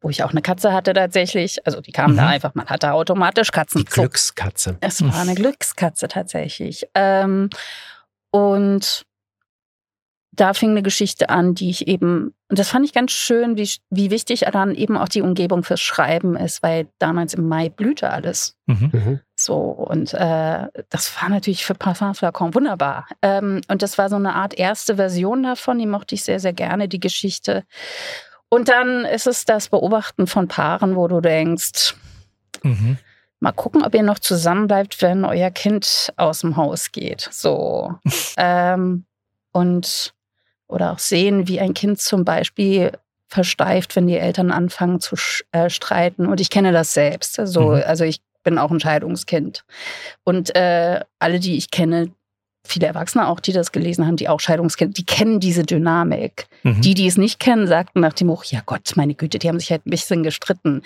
wo 0.00 0.10
ich 0.10 0.22
auch 0.22 0.30
eine 0.30 0.42
Katze 0.42 0.72
hatte 0.72 0.92
tatsächlich. 0.92 1.64
Also 1.66 1.80
die 1.80 1.92
kamen 1.92 2.16
da 2.16 2.22
Mhm. 2.24 2.28
einfach, 2.28 2.54
man 2.54 2.66
hatte 2.66 2.92
automatisch 2.92 3.50
Katzen. 3.52 3.80
Die 3.80 3.84
Glückskatze. 3.84 4.76
Es 4.80 5.02
war 5.02 5.20
eine 5.20 5.34
Glückskatze 5.34 6.08
tatsächlich. 6.08 6.86
Ähm, 6.94 7.50
und 8.30 9.04
da 10.32 10.54
fing 10.54 10.70
eine 10.70 10.82
Geschichte 10.82 11.30
an, 11.30 11.54
die 11.54 11.68
ich 11.70 11.88
eben, 11.88 12.32
und 12.48 12.58
das 12.58 12.68
fand 12.68 12.84
ich 12.84 12.92
ganz 12.92 13.10
schön, 13.10 13.56
wie, 13.56 13.68
wie 13.90 14.10
wichtig 14.12 14.44
dann 14.52 14.72
eben 14.74 14.96
auch 14.96 15.08
die 15.08 15.22
Umgebung 15.22 15.64
fürs 15.64 15.80
Schreiben 15.80 16.36
ist, 16.36 16.62
weil 16.62 16.86
damals 17.00 17.34
im 17.34 17.48
Mai 17.48 17.68
blühte 17.70 18.10
alles. 18.10 18.54
Mhm. 18.66 19.20
So, 19.40 19.56
und 19.56 20.12
äh, 20.14 20.66
das 20.90 21.22
war 21.22 21.28
natürlich 21.28 21.64
für 21.64 21.74
Parfum 21.74 22.14
Flacon 22.14 22.54
wunderbar. 22.54 23.06
Ähm, 23.22 23.60
und 23.68 23.82
das 23.82 23.96
war 23.98 24.08
so 24.08 24.16
eine 24.16 24.34
Art 24.34 24.54
erste 24.54 24.96
Version 24.96 25.42
davon, 25.42 25.78
die 25.78 25.86
mochte 25.86 26.14
ich 26.14 26.24
sehr, 26.24 26.40
sehr 26.40 26.52
gerne, 26.52 26.88
die 26.88 27.00
Geschichte. 27.00 27.64
Und 28.48 28.68
dann 28.68 29.04
ist 29.04 29.26
es 29.26 29.44
das 29.44 29.68
Beobachten 29.68 30.26
von 30.26 30.48
Paaren, 30.48 30.96
wo 30.96 31.06
du 31.08 31.20
denkst, 31.20 31.94
Mhm. 32.64 32.98
mal 33.40 33.52
gucken, 33.52 33.84
ob 33.84 33.94
ihr 33.94 34.02
noch 34.02 34.18
zusammenbleibt, 34.18 35.00
wenn 35.02 35.24
euer 35.24 35.50
Kind 35.50 36.12
aus 36.16 36.40
dem 36.40 36.56
Haus 36.56 36.90
geht. 36.90 37.28
So. 37.30 37.94
ähm, 38.36 39.04
und 39.52 40.14
oder 40.66 40.92
auch 40.92 40.98
sehen, 40.98 41.46
wie 41.48 41.60
ein 41.60 41.72
Kind 41.74 42.00
zum 42.00 42.24
Beispiel 42.24 42.92
versteift, 43.28 43.94
wenn 43.94 44.06
die 44.06 44.16
Eltern 44.18 44.50
anfangen 44.50 45.00
zu 45.00 45.14
äh, 45.52 45.70
streiten. 45.70 46.26
Und 46.26 46.40
ich 46.40 46.50
kenne 46.50 46.72
das 46.72 46.94
selbst. 46.94 47.34
So, 47.44 47.70
Mhm. 47.72 47.82
Also 47.86 48.04
ich 48.04 48.20
bin 48.42 48.58
auch 48.58 48.70
ein 48.70 48.80
Scheidungskind. 48.80 49.64
Und 50.24 50.54
äh, 50.56 51.00
alle, 51.18 51.40
die 51.40 51.56
ich 51.56 51.70
kenne, 51.70 52.10
viele 52.64 52.86
Erwachsene 52.86 53.26
auch, 53.26 53.40
die 53.40 53.52
das 53.52 53.72
gelesen 53.72 54.06
haben, 54.06 54.16
die 54.16 54.28
auch 54.28 54.40
Scheidungskind, 54.40 54.98
die 54.98 55.04
kennen 55.06 55.40
diese 55.40 55.62
Dynamik. 55.62 56.48
Mhm. 56.62 56.80
Die, 56.82 56.94
die 56.94 57.06
es 57.06 57.16
nicht 57.16 57.40
kennen, 57.40 57.66
sagten 57.66 58.00
nach 58.00 58.12
dem 58.12 58.28
Buch, 58.28 58.44
ja 58.44 58.60
Gott, 58.64 58.92
meine 58.96 59.14
Güte, 59.14 59.38
die 59.38 59.48
haben 59.48 59.58
sich 59.58 59.70
halt 59.70 59.86
ein 59.86 59.90
bisschen 59.90 60.22
gestritten. 60.22 60.82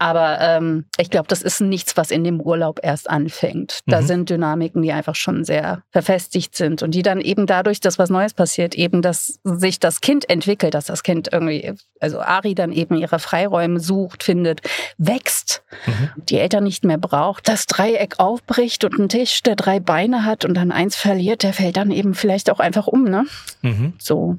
Aber 0.00 0.38
ähm, 0.40 0.86
ich 0.98 1.10
glaube, 1.10 1.28
das 1.28 1.42
ist 1.42 1.60
nichts, 1.60 1.94
was 1.98 2.10
in 2.10 2.24
dem 2.24 2.40
Urlaub 2.40 2.80
erst 2.82 3.10
anfängt. 3.10 3.80
Da 3.86 4.00
Mhm. 4.00 4.06
sind 4.06 4.30
Dynamiken, 4.30 4.80
die 4.80 4.92
einfach 4.92 5.14
schon 5.14 5.44
sehr 5.44 5.82
verfestigt 5.90 6.56
sind 6.56 6.82
und 6.82 6.92
die 6.94 7.02
dann 7.02 7.20
eben 7.20 7.44
dadurch, 7.46 7.80
dass 7.80 7.98
was 7.98 8.08
Neues 8.08 8.32
passiert, 8.32 8.74
eben, 8.74 9.02
dass 9.02 9.38
sich 9.44 9.78
das 9.78 10.00
Kind 10.00 10.28
entwickelt, 10.30 10.72
dass 10.72 10.86
das 10.86 11.02
Kind 11.02 11.28
irgendwie, 11.30 11.74
also 12.00 12.18
Ari 12.20 12.54
dann 12.54 12.72
eben 12.72 12.96
ihre 12.96 13.18
Freiräume 13.18 13.78
sucht, 13.78 14.22
findet, 14.22 14.62
wächst, 14.96 15.62
Mhm. 15.86 16.10
die 16.30 16.38
Eltern 16.38 16.64
nicht 16.64 16.82
mehr 16.82 16.96
braucht, 16.98 17.46
das 17.46 17.66
Dreieck 17.66 18.18
aufbricht 18.18 18.84
und 18.84 18.98
ein 18.98 19.10
Tisch, 19.10 19.42
der 19.42 19.54
drei 19.54 19.80
Beine 19.80 20.24
hat 20.24 20.46
und 20.46 20.54
dann 20.54 20.72
eins 20.72 20.96
verliert, 20.96 21.42
der 21.42 21.52
fällt 21.52 21.76
dann 21.76 21.90
eben 21.90 22.14
vielleicht 22.14 22.50
auch 22.50 22.58
einfach 22.60 22.86
um, 22.86 23.04
ne? 23.04 23.26
Mhm. 23.60 23.92
So 23.98 24.38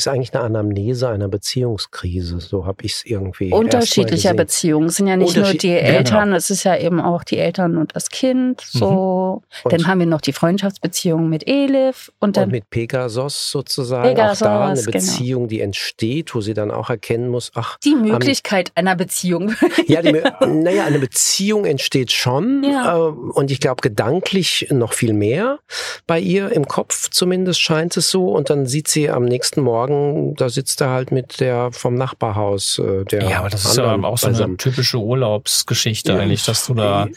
Ist 0.00 0.08
eigentlich 0.08 0.32
eine 0.32 0.42
Anamnese 0.44 1.10
einer 1.10 1.28
Beziehungskrise. 1.28 2.40
So 2.40 2.64
habe 2.64 2.84
ich 2.86 2.92
es 2.94 3.04
irgendwie. 3.04 3.52
unterschiedlicher. 3.52 4.32
Beziehungen. 4.32 4.86
Es 4.86 4.96
sind 4.96 5.08
ja 5.08 5.16
nicht 5.16 5.36
nur 5.36 5.52
die 5.52 5.68
Eltern, 5.68 6.32
es 6.32 6.48
ist 6.48 6.64
ja 6.64 6.74
eben 6.78 7.00
auch 7.02 7.22
die 7.22 7.36
Eltern 7.36 7.76
und 7.76 7.94
das 7.94 8.08
Kind. 8.08 8.62
So. 8.62 9.42
Und- 9.62 9.72
Dann 9.74 9.86
haben 9.86 9.98
wir 10.00 10.06
noch 10.06 10.22
die 10.22 10.32
Freundschaftsbeziehung 10.32 11.28
mit 11.28 11.46
Elif 11.46 12.10
und 12.18 12.38
dann 12.38 12.44
Und 12.44 12.52
mit 12.52 12.70
Pegasus 12.70 13.50
sozusagen 13.50 14.08
Pegasus, 14.08 14.42
auch 14.42 14.46
da 14.46 14.66
eine 14.68 14.80
genau. 14.80 14.90
Beziehung, 14.92 15.48
die 15.48 15.60
entsteht, 15.60 16.34
wo 16.34 16.40
sie 16.40 16.54
dann 16.54 16.70
auch 16.70 16.88
erkennen 16.88 17.28
muss, 17.28 17.50
ach, 17.54 17.76
die 17.84 17.94
Möglichkeit 17.94 18.72
einer 18.76 18.96
Beziehung. 18.96 19.52
ja, 19.86 20.00
die, 20.00 20.12
naja, 20.46 20.84
eine 20.86 20.98
Beziehung 20.98 21.66
entsteht 21.66 22.10
schon 22.10 22.64
Ja. 22.64 22.96
äh, 22.96 23.10
und 23.10 23.50
ich 23.50 23.60
glaube 23.60 23.82
gedanklich 23.82 24.68
noch 24.70 24.94
viel 24.94 25.12
mehr 25.12 25.58
bei 26.06 26.18
ihr 26.18 26.50
im 26.52 26.66
Kopf 26.66 27.10
zumindest 27.10 27.60
scheint 27.60 27.98
es 27.98 28.10
so 28.10 28.28
und 28.28 28.48
dann 28.48 28.64
sieht 28.64 28.88
sie 28.88 29.10
am 29.10 29.26
nächsten 29.26 29.60
Morgen, 29.60 29.89
da 30.36 30.48
sitzt 30.48 30.80
er 30.80 30.90
halt 30.90 31.12
mit 31.12 31.40
der 31.40 31.72
vom 31.72 31.94
Nachbarhaus 31.94 32.78
äh, 32.78 33.04
der 33.04 33.22
Ja, 33.28 33.38
aber 33.40 33.50
das 33.50 33.64
ist 33.64 33.76
ja 33.76 33.84
auch 33.94 34.18
so 34.18 34.26
eine 34.26 34.34
beisammen. 34.34 34.58
typische 34.58 34.98
Urlaubsgeschichte 34.98 36.12
Ja. 36.12 36.18
eigentlich, 36.18 36.44
dass 36.44 36.66
du 36.66 36.74
da, 36.74 37.08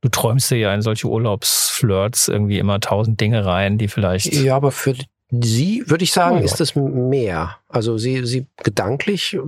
du 0.00 0.08
träumst 0.08 0.50
dir 0.50 0.58
ja 0.58 0.74
in 0.74 0.82
solche 0.82 1.06
Urlaubsflirts 1.08 2.28
irgendwie 2.28 2.58
immer 2.58 2.80
tausend 2.80 3.20
Dinge 3.20 3.44
rein, 3.44 3.78
die 3.78 3.88
vielleicht. 3.88 4.32
Ja, 4.34 4.56
aber 4.56 4.72
für 4.72 4.94
sie 5.30 5.84
würde 5.86 6.02
ich 6.04 6.12
sagen, 6.12 6.38
Oh 6.40 6.44
ist 6.44 6.60
es 6.60 6.74
mehr. 6.74 7.56
Also 7.68 7.98
sie, 7.98 8.26
sie 8.26 8.46
gedanklich, 8.62 9.34
äh, 9.34 9.38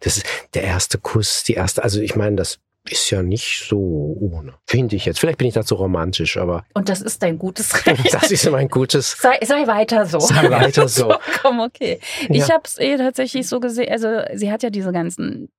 das 0.00 0.18
ist 0.18 0.26
der 0.54 0.64
erste 0.64 0.98
Kuss, 0.98 1.44
die 1.44 1.54
erste, 1.54 1.82
also 1.84 2.00
ich 2.00 2.16
meine, 2.16 2.36
das 2.36 2.58
ist 2.88 3.10
ja 3.10 3.22
nicht 3.22 3.66
so 3.68 3.78
ohne. 3.78 4.54
Finde 4.66 4.96
ich 4.96 5.04
jetzt. 5.04 5.20
Vielleicht 5.20 5.38
bin 5.38 5.46
ich 5.48 5.54
dazu 5.54 5.74
romantisch, 5.74 6.36
aber 6.38 6.64
Und 6.74 6.88
das 6.88 7.02
ist 7.02 7.22
dein 7.22 7.38
gutes 7.38 7.74
Recht. 7.86 8.12
das 8.12 8.30
ist 8.30 8.50
mein 8.50 8.68
gutes. 8.68 9.16
Sei, 9.20 9.38
sei 9.44 9.66
weiter 9.66 10.06
so. 10.06 10.18
Sei 10.20 10.50
weiter 10.50 10.88
so. 10.88 11.14
Komm, 11.42 11.60
okay. 11.60 12.00
Ich 12.28 12.48
Ja. 12.48 12.54
habe 12.54 12.62
es 12.64 12.78
eh 12.78 12.96
tatsächlich 12.96 13.46
so 13.48 13.60
gesehen, 13.60 13.90
also 13.92 14.22
sie 14.34 14.50
hat 14.50 14.62
ja 14.62 14.70
diese 14.70 14.92
ganzen 14.92 15.50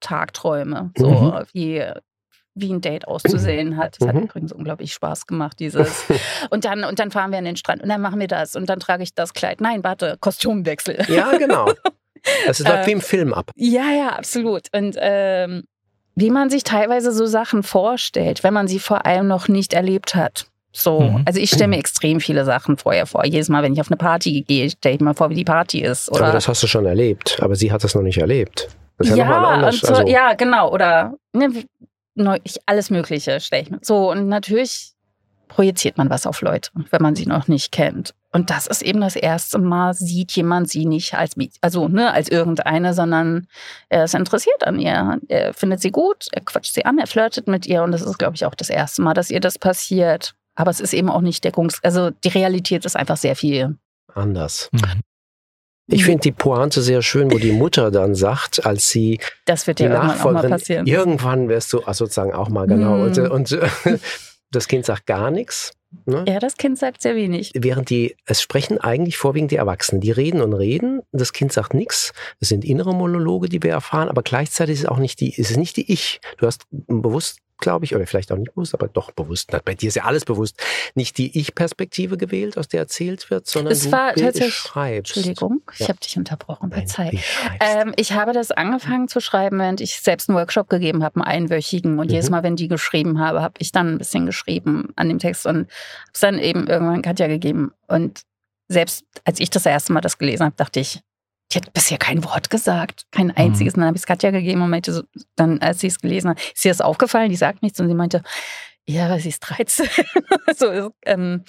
Tagträume, 0.00 0.90
so 0.96 1.10
Mhm. 1.10 1.44
wie 1.52 1.84
wie 2.56 2.72
ein 2.72 2.80
Date 2.80 3.08
auszusehen 3.08 3.76
hat. 3.78 3.96
Das 3.98 4.06
hat 4.06 4.14
Mhm. 4.14 4.22
übrigens 4.24 4.52
unglaublich 4.52 4.92
Spaß 4.92 5.26
gemacht, 5.26 5.58
dieses. 5.58 6.04
Und 6.50 6.64
dann, 6.64 6.84
und 6.84 7.00
dann 7.00 7.10
fahren 7.10 7.32
wir 7.32 7.38
an 7.38 7.44
den 7.44 7.56
Strand 7.56 7.82
und 7.82 7.88
dann 7.88 8.00
machen 8.00 8.20
wir 8.20 8.28
das 8.28 8.54
und 8.54 8.66
dann 8.68 8.78
trage 8.78 9.02
ich 9.02 9.12
das 9.12 9.32
Kleid. 9.34 9.60
Nein, 9.60 9.82
warte, 9.82 10.16
Kostümwechsel. 10.20 11.04
Ja, 11.08 11.36
genau. 11.36 11.72
Das 12.46 12.60
läuft 12.60 12.84
Äh, 12.84 12.86
wie 12.86 12.92
im 12.92 13.00
Film 13.00 13.34
ab. 13.34 13.50
Ja, 13.56 13.90
ja, 13.90 14.10
absolut. 14.10 14.68
Und 14.72 14.96
ähm, 15.00 15.64
wie 16.14 16.30
man 16.30 16.50
sich 16.50 16.64
teilweise 16.64 17.12
so 17.12 17.26
Sachen 17.26 17.62
vorstellt, 17.62 18.44
wenn 18.44 18.54
man 18.54 18.68
sie 18.68 18.78
vor 18.78 19.06
allem 19.06 19.26
noch 19.26 19.48
nicht 19.48 19.72
erlebt 19.72 20.14
hat. 20.14 20.46
So, 20.72 21.00
Mhm. 21.00 21.22
also 21.24 21.38
ich 21.40 21.50
stelle 21.50 21.68
mir 21.68 21.78
extrem 21.78 22.20
viele 22.20 22.44
Sachen 22.44 22.76
vorher 22.76 23.06
vor. 23.06 23.24
Jedes 23.24 23.48
Mal, 23.48 23.62
wenn 23.62 23.72
ich 23.74 23.80
auf 23.80 23.88
eine 23.88 23.96
Party 23.96 24.42
gehe, 24.46 24.68
stelle 24.70 24.96
ich 24.96 25.00
mir 25.00 25.14
vor, 25.14 25.30
wie 25.30 25.34
die 25.36 25.44
Party 25.44 25.80
ist. 25.80 26.10
Oder 26.10 26.24
Aber 26.24 26.32
das 26.32 26.48
hast 26.48 26.62
du 26.62 26.66
schon 26.66 26.84
erlebt. 26.86 27.38
Aber 27.40 27.54
sie 27.54 27.70
hat 27.70 27.84
das 27.84 27.94
noch 27.94 28.02
nicht 28.02 28.18
erlebt. 28.18 28.68
Das 28.98 29.08
ist 29.08 29.16
ja, 29.16 29.24
ja, 29.28 29.44
anders. 29.48 29.82
und 29.82 29.86
so, 29.88 29.94
also, 29.94 30.08
ja, 30.12 30.34
genau. 30.34 30.72
Oder 30.72 31.14
ne, 31.32 31.48
wie- 31.54 31.66
neu, 32.16 32.38
ich, 32.44 32.56
alles 32.66 32.90
Mögliche 32.90 33.38
stelle 33.40 33.62
ich 33.62 33.70
mir. 33.70 33.78
So, 33.82 34.10
und 34.10 34.28
natürlich 34.28 34.92
projiziert 35.48 35.96
man 35.98 36.10
was 36.10 36.26
auf 36.26 36.40
Leute, 36.42 36.70
wenn 36.90 37.02
man 37.02 37.14
sie 37.14 37.26
noch 37.26 37.46
nicht 37.48 37.70
kennt. 37.70 38.14
Und 38.34 38.50
das 38.50 38.66
ist 38.66 38.82
eben 38.82 39.00
das 39.00 39.14
erste 39.14 39.58
Mal, 39.58 39.94
sieht 39.94 40.32
jemand 40.32 40.68
sie 40.68 40.86
nicht 40.86 41.14
als, 41.14 41.34
also, 41.60 41.86
ne, 41.86 42.12
als 42.12 42.28
irgendeine, 42.28 42.92
sondern 42.92 43.46
er 43.88 44.04
ist 44.04 44.14
interessiert 44.16 44.66
an 44.66 44.80
ihr. 44.80 45.20
Er 45.28 45.54
findet 45.54 45.80
sie 45.80 45.92
gut, 45.92 46.26
er 46.32 46.40
quatscht 46.40 46.74
sie 46.74 46.84
an, 46.84 46.98
er 46.98 47.06
flirtet 47.06 47.46
mit 47.46 47.64
ihr. 47.64 47.84
Und 47.84 47.92
das 47.92 48.02
ist, 48.02 48.18
glaube 48.18 48.34
ich, 48.34 48.44
auch 48.44 48.56
das 48.56 48.70
erste 48.70 49.02
Mal, 49.02 49.14
dass 49.14 49.30
ihr 49.30 49.38
das 49.38 49.56
passiert. 49.56 50.34
Aber 50.56 50.72
es 50.72 50.80
ist 50.80 50.94
eben 50.94 51.10
auch 51.10 51.20
nicht 51.20 51.44
deckungs-, 51.46 51.78
also 51.84 52.10
die 52.10 52.28
Realität 52.28 52.84
ist 52.84 52.96
einfach 52.96 53.16
sehr 53.18 53.36
viel. 53.36 53.76
anders. 54.12 54.68
Mhm. 54.72 54.80
Ich 55.86 56.04
finde 56.04 56.22
die 56.22 56.32
Pointe 56.32 56.82
sehr 56.82 57.02
schön, 57.02 57.30
wo 57.30 57.38
die 57.38 57.52
Mutter 57.52 57.90
dann 57.92 58.16
sagt, 58.16 58.66
als 58.66 58.88
sie 58.88 59.20
Das 59.44 59.66
wird 59.68 59.78
die 59.78 59.84
ja 59.84 59.90
irgendwann 59.90 60.10
auch 60.10 60.14
mal 60.16 60.16
Nachfolgerin, 60.16 60.50
passieren. 60.50 60.86
irgendwann 60.86 61.48
wirst 61.48 61.72
du 61.72 61.82
ach, 61.86 61.94
sozusagen 61.94 62.32
auch 62.32 62.48
mal 62.48 62.66
genau. 62.66 62.96
Mhm. 62.96 63.02
Und, 63.02 63.18
und 63.52 63.58
das 64.50 64.66
Kind 64.66 64.86
sagt 64.86 65.06
gar 65.06 65.30
nichts. 65.30 65.72
Ne? 66.06 66.24
Ja, 66.28 66.38
das 66.38 66.56
Kind 66.56 66.78
sagt 66.78 67.02
sehr 67.02 67.16
wenig. 67.16 67.52
Während 67.54 67.90
die, 67.90 68.16
es 68.26 68.42
sprechen 68.42 68.78
eigentlich 68.78 69.16
vorwiegend 69.16 69.50
die 69.50 69.56
Erwachsenen. 69.56 70.00
Die 70.00 70.10
reden 70.10 70.40
und 70.40 70.52
reden, 70.52 71.02
das 71.12 71.32
Kind 71.32 71.52
sagt 71.52 71.74
nichts. 71.74 72.12
Es 72.40 72.48
sind 72.48 72.64
innere 72.64 72.94
Monologe, 72.94 73.48
die 73.48 73.62
wir 73.62 73.70
erfahren, 73.70 74.08
aber 74.08 74.22
gleichzeitig 74.22 74.74
ist 74.74 74.80
es 74.80 74.86
auch 74.86 74.98
nicht 74.98 75.20
die, 75.20 75.34
ist 75.34 75.50
es 75.50 75.56
nicht 75.56 75.76
die 75.76 75.92
Ich. 75.92 76.20
Du 76.38 76.46
hast 76.46 76.66
bewusst, 76.70 77.38
glaube 77.64 77.84
ich, 77.84 77.94
oder 77.96 78.06
vielleicht 78.06 78.30
auch 78.30 78.36
nicht 78.36 78.54
bewusst, 78.54 78.74
aber 78.74 78.86
doch 78.88 79.10
bewusst, 79.10 79.50
bei 79.64 79.74
dir 79.74 79.88
ist 79.88 79.96
ja 79.96 80.04
alles 80.04 80.24
bewusst, 80.24 80.56
nicht 80.94 81.18
die 81.18 81.36
Ich-Perspektive 81.38 82.16
gewählt, 82.16 82.56
aus 82.56 82.68
der 82.68 82.80
erzählt 82.80 83.30
wird, 83.30 83.46
sondern 83.48 83.72
Es 83.72 83.84
du 83.84 83.92
war 83.92 84.10
tatsächlich- 84.10 84.44
beschreibst. 84.44 85.16
Entschuldigung, 85.16 85.62
ich 85.72 85.80
Ja. 85.80 85.88
habe 85.88 85.98
dich 85.98 86.16
unterbrochen. 86.16 86.68
Nein, 86.68 86.86
Verzeih. 86.86 87.10
beschreibst. 87.10 87.58
Ähm, 87.60 87.92
ich 87.96 88.12
habe 88.12 88.32
das 88.32 88.52
angefangen 88.52 89.08
zu 89.08 89.20
schreiben, 89.20 89.58
während 89.58 89.80
ich 89.80 90.00
selbst 90.00 90.28
einen 90.28 90.38
Workshop 90.38 90.68
gegeben 90.68 91.02
habe, 91.02 91.16
einen 91.16 91.24
einwöchigen. 91.46 91.98
Und 91.98 92.06
Mhm. 92.06 92.12
jedes 92.12 92.30
Mal, 92.30 92.42
wenn 92.42 92.56
die 92.56 92.68
geschrieben 92.68 93.18
habe, 93.18 93.42
habe 93.42 93.54
ich 93.58 93.72
dann 93.72 93.94
ein 93.94 93.98
bisschen 93.98 94.26
geschrieben 94.26 94.92
an 94.96 95.08
dem 95.08 95.18
Text 95.18 95.46
und 95.46 95.56
habe 95.56 95.68
es 96.12 96.20
dann 96.20 96.38
eben 96.38 96.66
irgendwann 96.66 97.02
Katja 97.02 97.26
gegeben. 97.26 97.72
Und 97.88 98.22
selbst 98.68 99.04
als 99.24 99.40
ich 99.40 99.50
das 99.50 99.66
erste 99.66 99.92
Mal 99.92 100.00
das 100.02 100.18
gelesen 100.18 100.44
habe, 100.44 100.56
dachte 100.56 100.80
ich, 100.80 101.00
die 101.54 101.58
hat 101.58 101.72
bisher 101.72 101.98
kein 101.98 102.24
Wort 102.24 102.50
gesagt, 102.50 103.04
kein 103.10 103.30
einziges. 103.30 103.74
Und 103.74 103.80
dann 103.80 103.88
habe 103.88 103.96
ich 103.96 104.02
es 104.02 104.06
Katja 104.06 104.30
gegeben 104.30 104.62
und 104.62 104.70
meinte 104.70 104.92
so, 104.92 105.02
dann, 105.36 105.60
als 105.60 105.80
sie 105.80 105.86
es 105.88 106.00
gelesen 106.00 106.30
hat, 106.30 106.40
ist 106.54 106.64
ihr 106.64 106.70
das 106.70 106.80
aufgefallen? 106.80 107.30
Die 107.30 107.36
sagt 107.36 107.62
nichts 107.62 107.80
und 107.80 107.88
sie 107.88 107.94
meinte, 107.94 108.22
ja, 108.86 109.06
aber 109.06 109.18
sie 109.18 109.30
ist 109.30 109.40
13. 109.40 109.86
so, 110.56 110.90
ähm, 111.06 111.44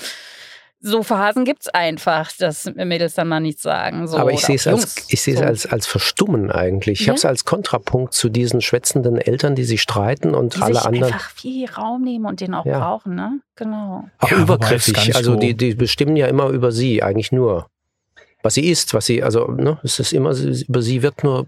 so 0.80 1.02
Phasen 1.02 1.46
gibt's 1.46 1.68
einfach, 1.68 2.32
dass 2.38 2.66
Mädels 2.76 3.16
dann 3.16 3.28
mal 3.28 3.40
nichts 3.40 3.64
sagen. 3.64 4.08
So, 4.08 4.18
Aber 4.18 4.32
ich 4.32 4.42
sehe 4.42 4.56
es 4.56 4.68
als, 4.68 5.08
ich 5.10 5.28
es 5.28 5.40
So. 5.40 5.44
als, 5.44 5.66
als 5.66 5.88
Verstummen 5.88 6.52
eigentlich. 6.52 7.00
Ich 7.02 7.08
Ja. 7.08 7.12
habe 7.12 7.18
es 7.18 7.26
als 7.26 7.44
Kontrapunkt 7.44 8.14
zu 8.14 8.30
diesen 8.30 8.62
schwätzenden 8.62 9.18
Eltern, 9.18 9.56
die 9.56 9.64
sich 9.64 9.82
streiten 9.82 10.36
und 10.36 10.56
die 10.56 10.62
alle 10.62 10.76
sich 10.76 10.86
anderen 10.86 11.14
einfach 11.14 11.32
viel 11.32 11.68
Raum 11.72 12.04
nehmen 12.04 12.26
und 12.28 12.40
den 12.40 12.54
auch 12.54 12.66
Ja. 12.66 12.78
brauchen, 12.80 13.16
ne? 13.16 13.40
Genau. 13.56 14.08
auch 14.20 14.30
Ja, 14.30 14.38
es 14.38 14.44
übergriffig. 14.44 15.16
Also 15.16 15.34
so- 15.34 15.40
die, 15.40 15.56
die 15.58 15.74
bestimmen 15.74 16.16
ja 16.18 16.28
immer 16.28 16.50
über 16.50 16.72
sie, 16.72 17.02
eigentlich 17.02 17.32
nur. 17.32 17.68
Was 18.46 18.54
sie 18.54 18.70
ist, 18.70 18.94
was 18.94 19.08
sie, 19.08 19.24
also, 19.24 19.48
ne, 19.48 19.80
es 19.84 20.00
ist 20.00 20.14
immer, 20.14 20.32
über 20.36 20.82
sie 20.84 21.02
wird 21.02 21.24
nur 21.24 21.48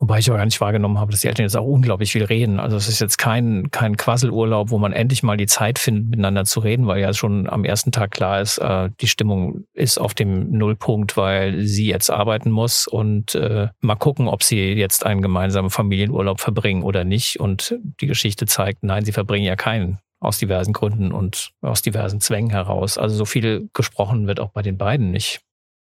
Wobei 0.00 0.20
ich 0.20 0.28
aber 0.28 0.38
gar 0.38 0.44
nicht 0.44 0.60
wahrgenommen 0.60 0.98
habe, 0.98 1.10
dass 1.10 1.22
die 1.22 1.26
Eltern 1.26 1.42
jetzt 1.42 1.56
auch 1.56 1.66
unglaublich 1.66 2.12
viel 2.12 2.22
reden. 2.22 2.60
Also 2.60 2.76
es 2.76 2.86
ist 2.86 3.00
jetzt 3.00 3.18
kein, 3.18 3.72
kein 3.72 3.96
Quasselurlaub, 3.96 4.70
wo 4.70 4.78
man 4.78 4.92
endlich 4.92 5.24
mal 5.24 5.36
die 5.36 5.46
Zeit 5.46 5.80
findet, 5.80 6.10
miteinander 6.10 6.44
zu 6.44 6.60
reden, 6.60 6.86
weil 6.86 7.00
ja 7.00 7.12
schon 7.12 7.48
am 7.48 7.64
ersten 7.64 7.90
Tag 7.90 8.12
klar 8.12 8.40
ist, 8.40 8.58
äh, 8.58 8.90
die 9.00 9.08
Stimmung 9.08 9.64
ist 9.74 9.98
auf 9.98 10.14
dem 10.14 10.52
Nullpunkt, 10.52 11.16
weil 11.16 11.62
sie 11.64 11.88
jetzt 11.88 12.10
arbeiten 12.10 12.52
muss 12.52 12.86
und 12.86 13.34
äh, 13.34 13.68
mal 13.80 13.96
gucken, 13.96 14.28
ob 14.28 14.44
sie 14.44 14.72
jetzt 14.74 15.04
einen 15.04 15.20
gemeinsamen 15.20 15.70
Familienurlaub 15.70 16.40
verbringen 16.40 16.84
oder 16.84 17.02
nicht. 17.02 17.40
Und 17.40 17.76
die 18.00 18.06
Geschichte 18.06 18.46
zeigt, 18.46 18.84
nein, 18.84 19.04
sie 19.04 19.12
verbringen 19.12 19.46
ja 19.46 19.56
keinen 19.56 19.98
aus 20.20 20.38
diversen 20.38 20.72
Gründen 20.72 21.10
und 21.10 21.50
aus 21.60 21.82
diversen 21.82 22.20
Zwängen 22.20 22.50
heraus. 22.50 22.98
Also 22.98 23.16
so 23.16 23.24
viel 23.24 23.68
gesprochen 23.72 24.28
wird 24.28 24.38
auch 24.38 24.50
bei 24.50 24.62
den 24.62 24.78
beiden 24.78 25.10
nicht. 25.10 25.40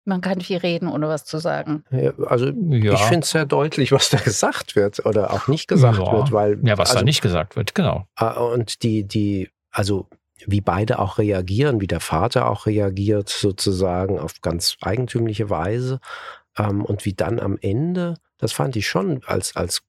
Man 0.06 0.22
kann 0.22 0.40
viel 0.42 0.58
reden, 0.58 0.88
ohne 0.88 1.08
was 1.08 1.26
zu 1.26 1.40
sagen. 1.40 1.84
Ja, 1.92 2.12
Also 2.28 2.46
Ja. 2.48 2.94
ich 2.94 3.02
finde 3.02 3.22
es 3.22 3.32
sehr 3.32 3.46
deutlich, 3.46 3.92
was 3.92 4.10
da 4.10 4.18
gesagt 4.24 4.76
wird 4.76 5.06
oder 5.06 5.34
auch 5.34 5.48
nicht 5.48 5.68
gesagt 5.68 5.98
Ja. 5.98 6.12
wird, 6.12 6.32
weil 6.32 6.60
Ja, 6.64 6.78
was 6.78 6.90
also, 6.92 7.00
da 7.00 7.06
nicht 7.06 7.22
gesagt 7.22 7.56
wird, 7.56 7.76
genau. 7.76 8.06
äh, 8.20 8.32
und 8.34 8.84
die 8.84 9.04
die 9.04 9.50
also 9.72 10.08
wie 10.46 10.62
beide 10.62 11.00
auch 11.00 11.18
reagieren, 11.18 11.82
wie 11.82 11.88
der 11.88 12.00
Vater 12.02 12.50
auch 12.50 12.66
reagiert 12.68 13.30
sozusagen 13.30 14.20
auf 14.20 14.42
ganz 14.42 14.78
eigentümliche 14.82 15.50
Weise 15.50 16.00
ähm, 16.58 16.86
und 16.86 17.06
wie 17.06 17.14
dann 17.14 17.40
am 17.40 17.58
Ende 17.62 18.16
das 18.38 18.52
fand 18.52 18.76
ich 18.76 18.88
schon 18.88 19.22
als, 19.26 19.56
als 19.56 19.82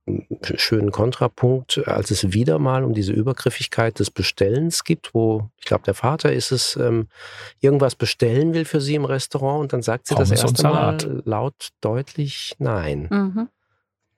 schönen 0.57 0.93
Kontrapunkt, 0.93 1.83
als 1.87 2.11
es 2.11 2.33
wieder 2.33 2.59
mal 2.59 2.85
um 2.85 2.95
diese 2.95 3.13
Übergriffigkeit 3.13 3.99
des 3.99 4.11
Bestellens 4.11 4.85
gibt, 4.85 5.15
wo, 5.15 5.51
ich 5.59 5.67
glaube, 5.67 5.85
der 5.85 5.95
Vater 5.95 6.33
ist 6.33 6.53
es, 6.53 6.77
ähm, 6.77 7.09
irgendwas 7.61 7.97
bestellen 7.97 8.55
will 8.55 8.65
für 8.65 8.81
sie 8.81 8.95
im 8.95 9.05
Restaurant 9.05 9.63
und 9.63 9.73
dann 9.73 9.83
sagt 9.83 10.07
sie 10.07 10.15
das 10.15 10.29
Pommes 10.29 10.45
und 10.45 10.51
erste 10.51 10.69
Mal 10.69 11.23
laut 11.25 11.71
deutlich 11.81 12.55
Nein. 12.59 13.09
Mhm. 13.11 13.49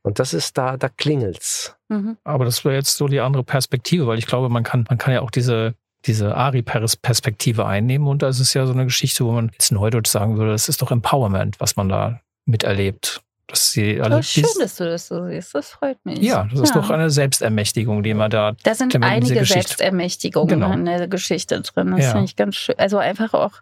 Und 0.02 0.18
das 0.18 0.34
ist 0.34 0.56
da, 0.58 0.76
da 0.76 0.88
klingelt's. 0.88 1.76
Mhm. 1.88 2.18
Aber 2.24 2.44
das 2.44 2.64
wäre 2.64 2.74
jetzt 2.74 2.96
so 2.96 3.08
die 3.08 3.20
andere 3.20 3.44
Perspektive, 3.44 4.06
weil 4.06 4.18
ich 4.18 4.26
glaube, 4.26 4.48
man 4.48 4.62
kann, 4.62 4.84
man 4.88 4.98
kann 4.98 5.14
ja 5.14 5.22
auch 5.22 5.30
diese, 5.30 5.74
diese 6.06 6.34
Ari-Perspektive 6.36 7.66
einnehmen 7.66 8.06
und 8.06 8.22
das 8.22 8.40
ist 8.40 8.54
ja 8.54 8.66
so 8.66 8.72
eine 8.72 8.84
Geschichte, 8.84 9.24
wo 9.24 9.32
man 9.32 9.50
jetzt 9.52 9.72
neudeutsch 9.72 10.08
sagen 10.08 10.36
würde, 10.36 10.52
das 10.52 10.68
ist 10.68 10.82
doch 10.82 10.90
Empowerment, 10.90 11.60
was 11.60 11.76
man 11.76 11.88
da 11.88 12.20
miterlebt. 12.44 13.22
Dass 13.48 13.72
sie 13.72 14.00
alle 14.00 14.22
schön, 14.22 14.44
dass 14.60 14.76
du 14.76 14.84
das 14.84 15.08
so 15.08 15.26
siehst. 15.26 15.54
Das 15.54 15.70
freut 15.70 15.98
mich. 16.04 16.18
ja, 16.20 16.46
das 16.52 16.60
ist 16.60 16.76
doch 16.76 16.90
eine 16.90 17.10
Selbstermächtigung, 17.10 18.02
die 18.02 18.14
man 18.14 18.30
da. 18.30 18.54
Da 18.62 18.74
sind 18.74 18.94
einige 19.02 19.44
Selbstermächtigungen 19.44 20.48
Genau. 20.60 20.72
in 20.72 20.84
der 20.84 21.08
Geschichte 21.08 21.60
drin. 21.62 21.90
Das 21.96 22.04
Ja. 22.04 22.10
finde 22.12 22.24
ich 22.26 22.36
ganz 22.36 22.56
schön. 22.56 22.78
Also 22.78 22.98
einfach 22.98 23.32
auch, 23.34 23.52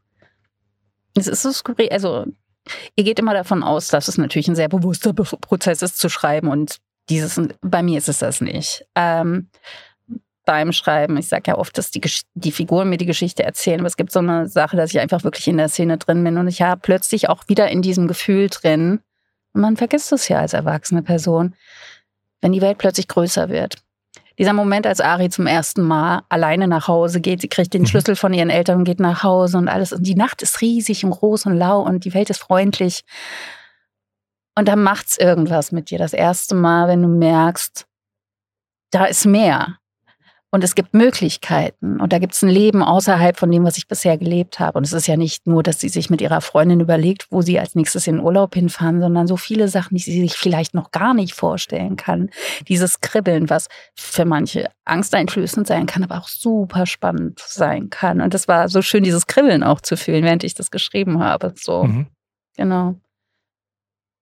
es 1.17 1.27
ist 1.29 1.43
so 1.43 1.53
skurril. 1.53 1.89
Also 1.91 2.27
ihr 2.97 3.05
geht 3.05 3.19
immer 3.21 3.33
davon 3.33 3.63
aus, 3.63 3.89
dass 3.89 4.09
es 4.09 4.19
natürlich 4.19 4.49
ein 4.49 4.57
sehr 4.57 4.69
bewusster 4.69 5.13
Be 5.13 5.23
Prozess 5.23 5.83
ist 5.83 5.99
zu 5.99 6.09
schreiben 6.09 6.49
und 6.49 6.77
dieses, 7.09 7.41
bei 7.63 7.83
mir 7.85 7.99
ist 7.99 8.09
es 8.09 8.19
das 8.19 8.41
nicht. 8.41 8.85
Ähm, 8.97 9.49
beim 10.45 10.73
Schreiben, 10.73 11.17
ich 11.17 11.29
sage 11.29 11.45
ja 11.49 11.59
oft, 11.59 11.77
dass 11.79 11.91
die, 11.91 12.01
die 12.35 12.53
Figuren 12.53 12.89
mir 12.89 12.97
die 12.99 13.07
Geschichte 13.07 13.43
erzählen, 13.45 13.81
aber 13.81 13.87
es 13.89 13.97
gibt 13.97 14.13
so 14.13 14.19
eine 14.21 14.49
Sache, 14.49 14.77
dass 14.77 14.91
ich 14.93 15.01
einfach 15.01 15.25
wirklich 15.25 15.47
in 15.49 15.57
der 15.57 15.69
Szene 15.69 15.99
drin 15.99 16.23
bin 16.23 16.39
und 16.39 16.47
ich 16.49 16.63
habe 16.63 16.81
plötzlich 16.81 17.29
auch 17.29 17.45
wieder 17.49 17.69
in 17.69 17.83
diesem 17.83 18.07
Gefühl 18.09 18.49
drin, 18.49 19.01
und 19.57 19.63
man 19.63 19.79
vergisst 19.79 20.13
es 20.13 20.29
ja 20.29 20.41
als 20.41 20.53
erwachsene 20.53 21.03
Person, 21.03 21.55
wenn 22.43 22.53
die 22.53 22.61
Welt 22.61 22.77
plötzlich 22.77 23.09
größer 23.09 23.49
wird. 23.49 23.77
Dieser 24.39 24.53
Moment, 24.53 24.87
als 24.87 25.01
Ari 25.01 25.31
zum 25.31 25.47
ersten 25.47 25.81
Mal 25.81 26.25
alleine 26.29 26.69
nach 26.69 26.89
Hause 26.89 27.23
geht, 27.23 27.41
sie 27.41 27.49
kriegt 27.49 27.73
den 27.73 27.83
Mhm. 27.83 27.87
Schlüssel 27.87 28.17
von 28.17 28.35
ihren 28.35 28.51
Eltern 28.51 28.77
und 28.81 28.85
geht 28.85 29.01
nach 29.01 29.23
Hause 29.23 29.57
und 29.57 29.69
alles. 29.69 29.95
Und 29.95 30.07
die 30.07 30.15
Nacht 30.15 30.43
ist 30.43 30.61
riesig 30.61 31.07
und 31.07 31.13
groß 31.13 31.47
und 31.47 31.57
lau 31.57 31.81
und 31.81 32.05
die 32.05 32.13
Welt 32.13 32.29
ist 32.29 32.41
freundlich. 32.41 33.03
Und 34.55 34.69
dann 34.69 34.83
macht's 34.83 35.17
irgendwas 35.17 35.73
mit 35.73 35.89
dir. 35.89 35.99
Das 35.99 36.13
erste 36.13 36.55
Mal, 36.55 36.87
wenn 36.89 37.01
du 37.01 37.09
merkst, 37.09 37.87
da 38.91 39.07
ist 39.07 39.25
mehr. 39.25 39.79
Und 40.57 40.65
es 40.65 40.75
gibt 40.75 40.95
Möglichkeiten. 40.95 42.01
Und 42.01 42.15
da 42.15 42.19
gibt 42.19 42.33
es 42.33 42.41
ein 42.41 42.49
Leben 42.49 42.83
außerhalb 42.83 43.37
von 43.37 43.51
dem, 43.51 43.65
was 43.65 43.77
ich 43.77 43.89
bisher 43.89 44.17
gelebt 44.17 44.59
habe. 44.59 44.79
Und 44.79 44.87
es 44.87 44.95
ist 44.95 45.07
ja 45.07 45.19
nicht 45.19 45.47
nur, 45.47 45.63
dass 45.63 45.81
sie 45.81 45.91
sich 45.91 46.09
mit 46.09 46.23
ihrer 46.23 46.41
Freundin 46.41 46.81
überlegt, 46.81 47.27
wo 47.31 47.43
sie 47.43 47.61
als 47.61 47.75
nächstes 47.75 48.07
in 48.07 48.21
Urlaub 48.21 48.55
hinfahren, 48.55 49.03
sondern 49.03 49.27
so 49.27 49.37
viele 49.37 49.69
Sachen, 49.69 49.99
die 49.99 50.03
sie 50.03 50.19
sich 50.19 50.33
vielleicht 50.33 50.73
noch 50.73 50.93
gar 50.93 51.13
nicht 51.13 51.35
vorstellen 51.35 51.97
kann. 51.97 52.31
Dieses 52.69 53.03
Kribbeln, 53.03 53.51
was 53.51 53.69
für 53.95 54.25
manche 54.25 54.71
angsteinflößend 54.87 55.67
sein 55.67 55.85
kann, 55.85 56.03
aber 56.03 56.17
auch 56.17 56.29
super 56.29 56.87
spannend 56.87 57.39
sein 57.39 57.91
kann. 57.91 58.23
Und 58.23 58.33
das 58.33 58.49
war 58.49 58.71
so 58.71 58.81
schön, 58.81 59.05
dieses 59.05 59.27
Kribbeln 59.27 59.63
auch 59.63 59.83
zu 59.83 59.99
fühlen, 59.99 60.25
während 60.25 60.43
ich 60.43 60.55
das 60.55 60.71
geschrieben 60.71 61.23
habe. 61.23 61.53
So. 61.55 61.85
Mhm. 61.85 62.07
Genau. 62.57 62.95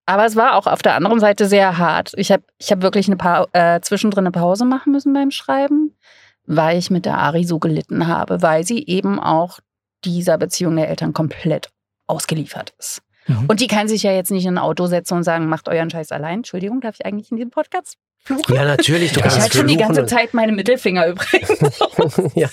Aber 0.06 0.26
es 0.26 0.36
war 0.36 0.56
auch 0.56 0.66
auf 0.66 0.82
der 0.82 0.94
anderen 0.94 1.20
Seite 1.20 1.46
sehr 1.46 1.78
hart. 1.78 2.12
Ich 2.16 2.30
habe 2.30 2.42
ich 2.58 2.70
hab 2.70 2.82
wirklich 2.82 3.06
eine 3.06 3.16
pa 3.16 3.46
äh, 3.52 3.80
zwischendrin 3.80 4.24
eine 4.24 4.32
Pause 4.32 4.64
machen 4.64 4.92
müssen 4.92 5.12
beim 5.14 5.30
Schreiben, 5.30 5.96
weil 6.46 6.78
ich 6.78 6.90
mit 6.90 7.04
der 7.06 7.18
Ari 7.18 7.44
so 7.44 7.58
gelitten 7.58 8.06
habe, 8.06 8.42
weil 8.42 8.64
sie 8.64 8.86
eben 8.86 9.18
auch 9.18 9.60
dieser 10.04 10.38
Beziehung 10.38 10.76
der 10.76 10.88
Eltern 10.88 11.12
komplett 11.12 11.70
ausgeliefert 12.06 12.74
ist. 12.78 13.02
Mhm. 13.26 13.46
Und 13.48 13.60
die 13.60 13.66
kann 13.66 13.88
sich 13.88 14.02
ja 14.02 14.12
jetzt 14.12 14.30
nicht 14.30 14.44
in 14.44 14.54
ein 14.54 14.62
Auto 14.62 14.86
setzen 14.86 15.14
und 15.14 15.24
sagen, 15.24 15.48
macht 15.48 15.68
euren 15.68 15.90
Scheiß 15.90 16.12
allein. 16.12 16.40
Entschuldigung, 16.40 16.80
darf 16.80 16.96
ich 16.98 17.06
eigentlich 17.06 17.30
in 17.30 17.36
diesem 17.36 17.50
Podcast 17.50 17.96
fluchen? 18.24 18.54
Ja, 18.54 18.64
natürlich. 18.64 19.12
Du 19.12 19.20
Ja, 19.20 19.26
ich 19.26 19.32
kannst 19.32 19.42
halte 19.42 19.58
schon 19.58 19.66
die 19.68 19.76
ganze 19.76 20.06
Zeit 20.06 20.34
meine 20.34 20.52
Mittelfinger 20.52 21.06
übrigens. 21.08 21.50
ja, 22.34 22.48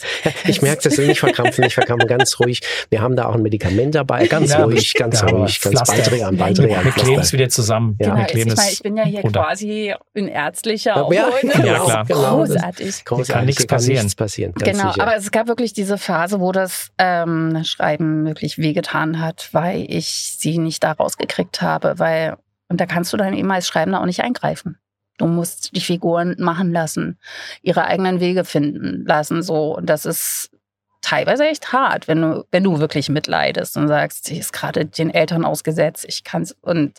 ich 0.46 0.62
merke 0.62 0.84
das 0.84 0.98
nicht 0.98 1.20
verkrampfen, 1.20 1.64
nicht 1.64 1.74
verkrampfen, 1.74 2.08
ganz 2.08 2.40
ruhig. 2.40 2.62
Wir 2.90 3.02
haben 3.02 3.16
da 3.16 3.26
auch 3.28 3.36
ein 3.36 3.42
Medikament 3.42 3.96
dabei, 3.96 4.28
ganz 4.28 4.52
Ja, 4.52 4.64
ruhig, 4.64 4.94
ganz 4.94 5.22
wir 5.24 5.30
ruhig, 5.30 5.62
ganz. 5.62 5.82
Baldrian, 5.88 6.36
Ja, 6.36 6.46
Baldrian. 6.46 6.84
Wir 6.86 6.92
kleben 6.92 7.22
es 7.22 7.34
wieder 7.34 7.50
zusammen. 7.50 7.98
Ja. 8.00 8.14
Genau, 8.16 8.26
ich, 8.28 8.36
ich, 8.36 8.56
meine, 8.56 8.72
ich 8.72 8.82
bin 8.84 8.98
ja 8.98 9.04
hier 9.06 9.22
runter. 9.22 9.42
quasi 9.44 9.94
in 10.14 10.28
ärztlicher 10.28 11.08
Ja. 11.12 11.30
Ja, 11.64 11.80
klar. 11.84 12.06
Großartig. 12.06 13.06
Großartig, 13.06 13.34
Kann 13.34 13.46
nichts 13.46 13.68
kann 13.68 13.78
passieren. 13.78 14.04
nichts 14.04 14.16
passieren. 14.16 14.54
Genau, 14.58 14.92
sicher. 14.92 15.02
aber 15.04 15.16
es 15.16 15.32
gab 15.32 15.48
wirklich 15.48 15.74
diese 15.74 15.98
Phase, 15.98 16.40
wo 16.40 16.52
das 16.52 16.90
ähm, 16.98 17.62
Schreiben 17.64 18.26
wirklich 18.26 18.58
wehgetan 18.58 19.20
hat, 19.22 19.50
weil 19.52 19.86
ich 19.88 20.36
sie 20.38 20.58
nicht 20.58 20.84
da 20.84 20.92
rausgekriegt 20.92 21.62
habe, 21.62 21.94
weil, 21.98 22.36
und 22.70 22.80
da 22.82 22.86
kannst 22.86 23.14
du 23.14 23.18
dann 23.18 23.34
eben 23.34 23.50
als 23.52 23.68
Schreibender 23.68 24.02
auch 24.02 24.06
nicht 24.06 24.22
eingreifen. 24.22 24.78
Du 25.18 25.28
musst 25.28 25.76
die 25.76 25.82
Figuren 25.82 26.36
machen 26.40 26.72
lassen, 26.72 27.18
ihre 27.62 27.86
eigenen 27.86 28.20
Wege 28.20 28.44
finden 28.44 29.06
lassen, 29.06 29.44
so. 29.44 29.76
Und 29.78 29.88
das 29.88 30.06
ist 30.06 30.50
teilweise 31.02 31.46
echt 31.48 31.74
hart, 31.74 32.08
wenn 32.08 32.22
du, 32.22 32.46
wenn 32.52 32.64
du 32.64 32.80
wirklich 32.80 33.10
mitleidest 33.10 33.76
und 33.76 33.88
sagst, 33.88 34.26
sie 34.26 34.38
ist 34.38 34.54
gerade 34.54 34.86
den 34.86 35.10
Eltern 35.10 35.46
ausgesetzt, 35.46 36.06
ich 36.08 36.24
kann's 36.24 36.56
und 36.62 36.98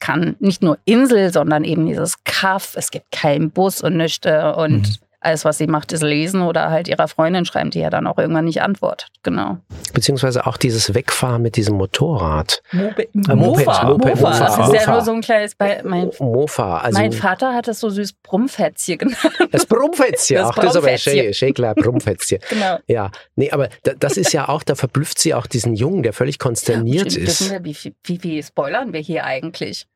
kann 0.00 0.36
nicht 0.40 0.62
nur 0.62 0.78
Insel, 0.84 1.32
sondern 1.32 1.64
eben 1.64 1.86
dieses 1.86 2.22
Kaff, 2.24 2.74
es 2.76 2.90
gibt 2.90 3.10
keinen 3.12 3.50
Bus 3.50 3.80
und 3.80 3.96
nichts 3.96 4.26
und 4.26 4.72
Mhm. 4.72 4.84
Alles, 5.24 5.44
was 5.44 5.58
sie 5.58 5.66
macht, 5.66 5.92
ist 5.92 6.02
lesen 6.02 6.42
oder 6.42 6.70
halt 6.70 6.88
ihrer 6.88 7.08
Freundin 7.08 7.44
schreiben, 7.44 7.70
die 7.70 7.80
ja 7.80 7.90
dann 7.90 8.06
auch 8.06 8.18
irgendwann 8.18 8.44
nicht 8.44 8.62
antwortet. 8.62 9.08
Genau. 9.22 9.58
Beziehungsweise 9.92 10.46
auch 10.46 10.56
dieses 10.56 10.94
Wegfahren 10.94 11.42
mit 11.42 11.56
diesem 11.56 11.76
Motorrad. 11.76 12.62
Mope 12.72 13.02
Äh, 13.04 13.08
Moped, 13.34 13.66
Mofa. 13.66 13.84
Moped, 13.84 14.04
Mofa. 14.06 14.28
Mofa, 14.30 14.38
Das 14.40 14.52
ist 14.52 14.58
ja 14.58 14.80
Mofa. 14.80 14.92
nur 14.92 15.00
so 15.02 15.12
ein 15.12 15.20
kleines 15.20 15.54
Be 15.54 15.80
mein, 15.84 16.10
Mofa, 16.18 16.78
also 16.78 16.98
mein 17.00 17.12
Vater 17.12 17.54
hat 17.54 17.68
es 17.68 17.80
so 17.80 17.90
süß 17.90 18.12
Brummfätzchen 18.22 18.98
genannt. 18.98 19.18
das 19.52 19.66
Brummfätzchen, 19.66 20.36
Das 20.38 20.50
ach, 20.50 20.54
das 20.56 20.70
ist 20.70 20.76
aber 20.76 20.98
schön, 20.98 21.32
schön 21.34 21.54
klar, 21.54 21.74
Brummfätzchen. 21.74 22.38
genau. 22.50 22.78
Ja, 22.86 23.10
nee, 23.36 23.50
aber 23.50 23.68
da, 23.84 23.92
das 23.98 24.16
ist 24.16 24.32
ja 24.32 24.48
auch, 24.48 24.62
da 24.62 24.74
verblüfft 24.74 25.18
sie 25.18 25.34
auch 25.34 25.46
diesen 25.46 25.74
Jungen, 25.74 26.02
der 26.02 26.12
völlig 26.12 26.38
konsterniert 26.38 27.06
Wissen 27.06 27.22
ist. 27.24 27.50
wir, 27.50 27.64
wie, 27.64 27.74
viel- 27.74 27.94
wie, 28.04 28.22
wie 28.22 28.42
spoilern 28.42 28.92
wir 28.92 29.00
hier 29.00 29.24
eigentlich? 29.24 29.86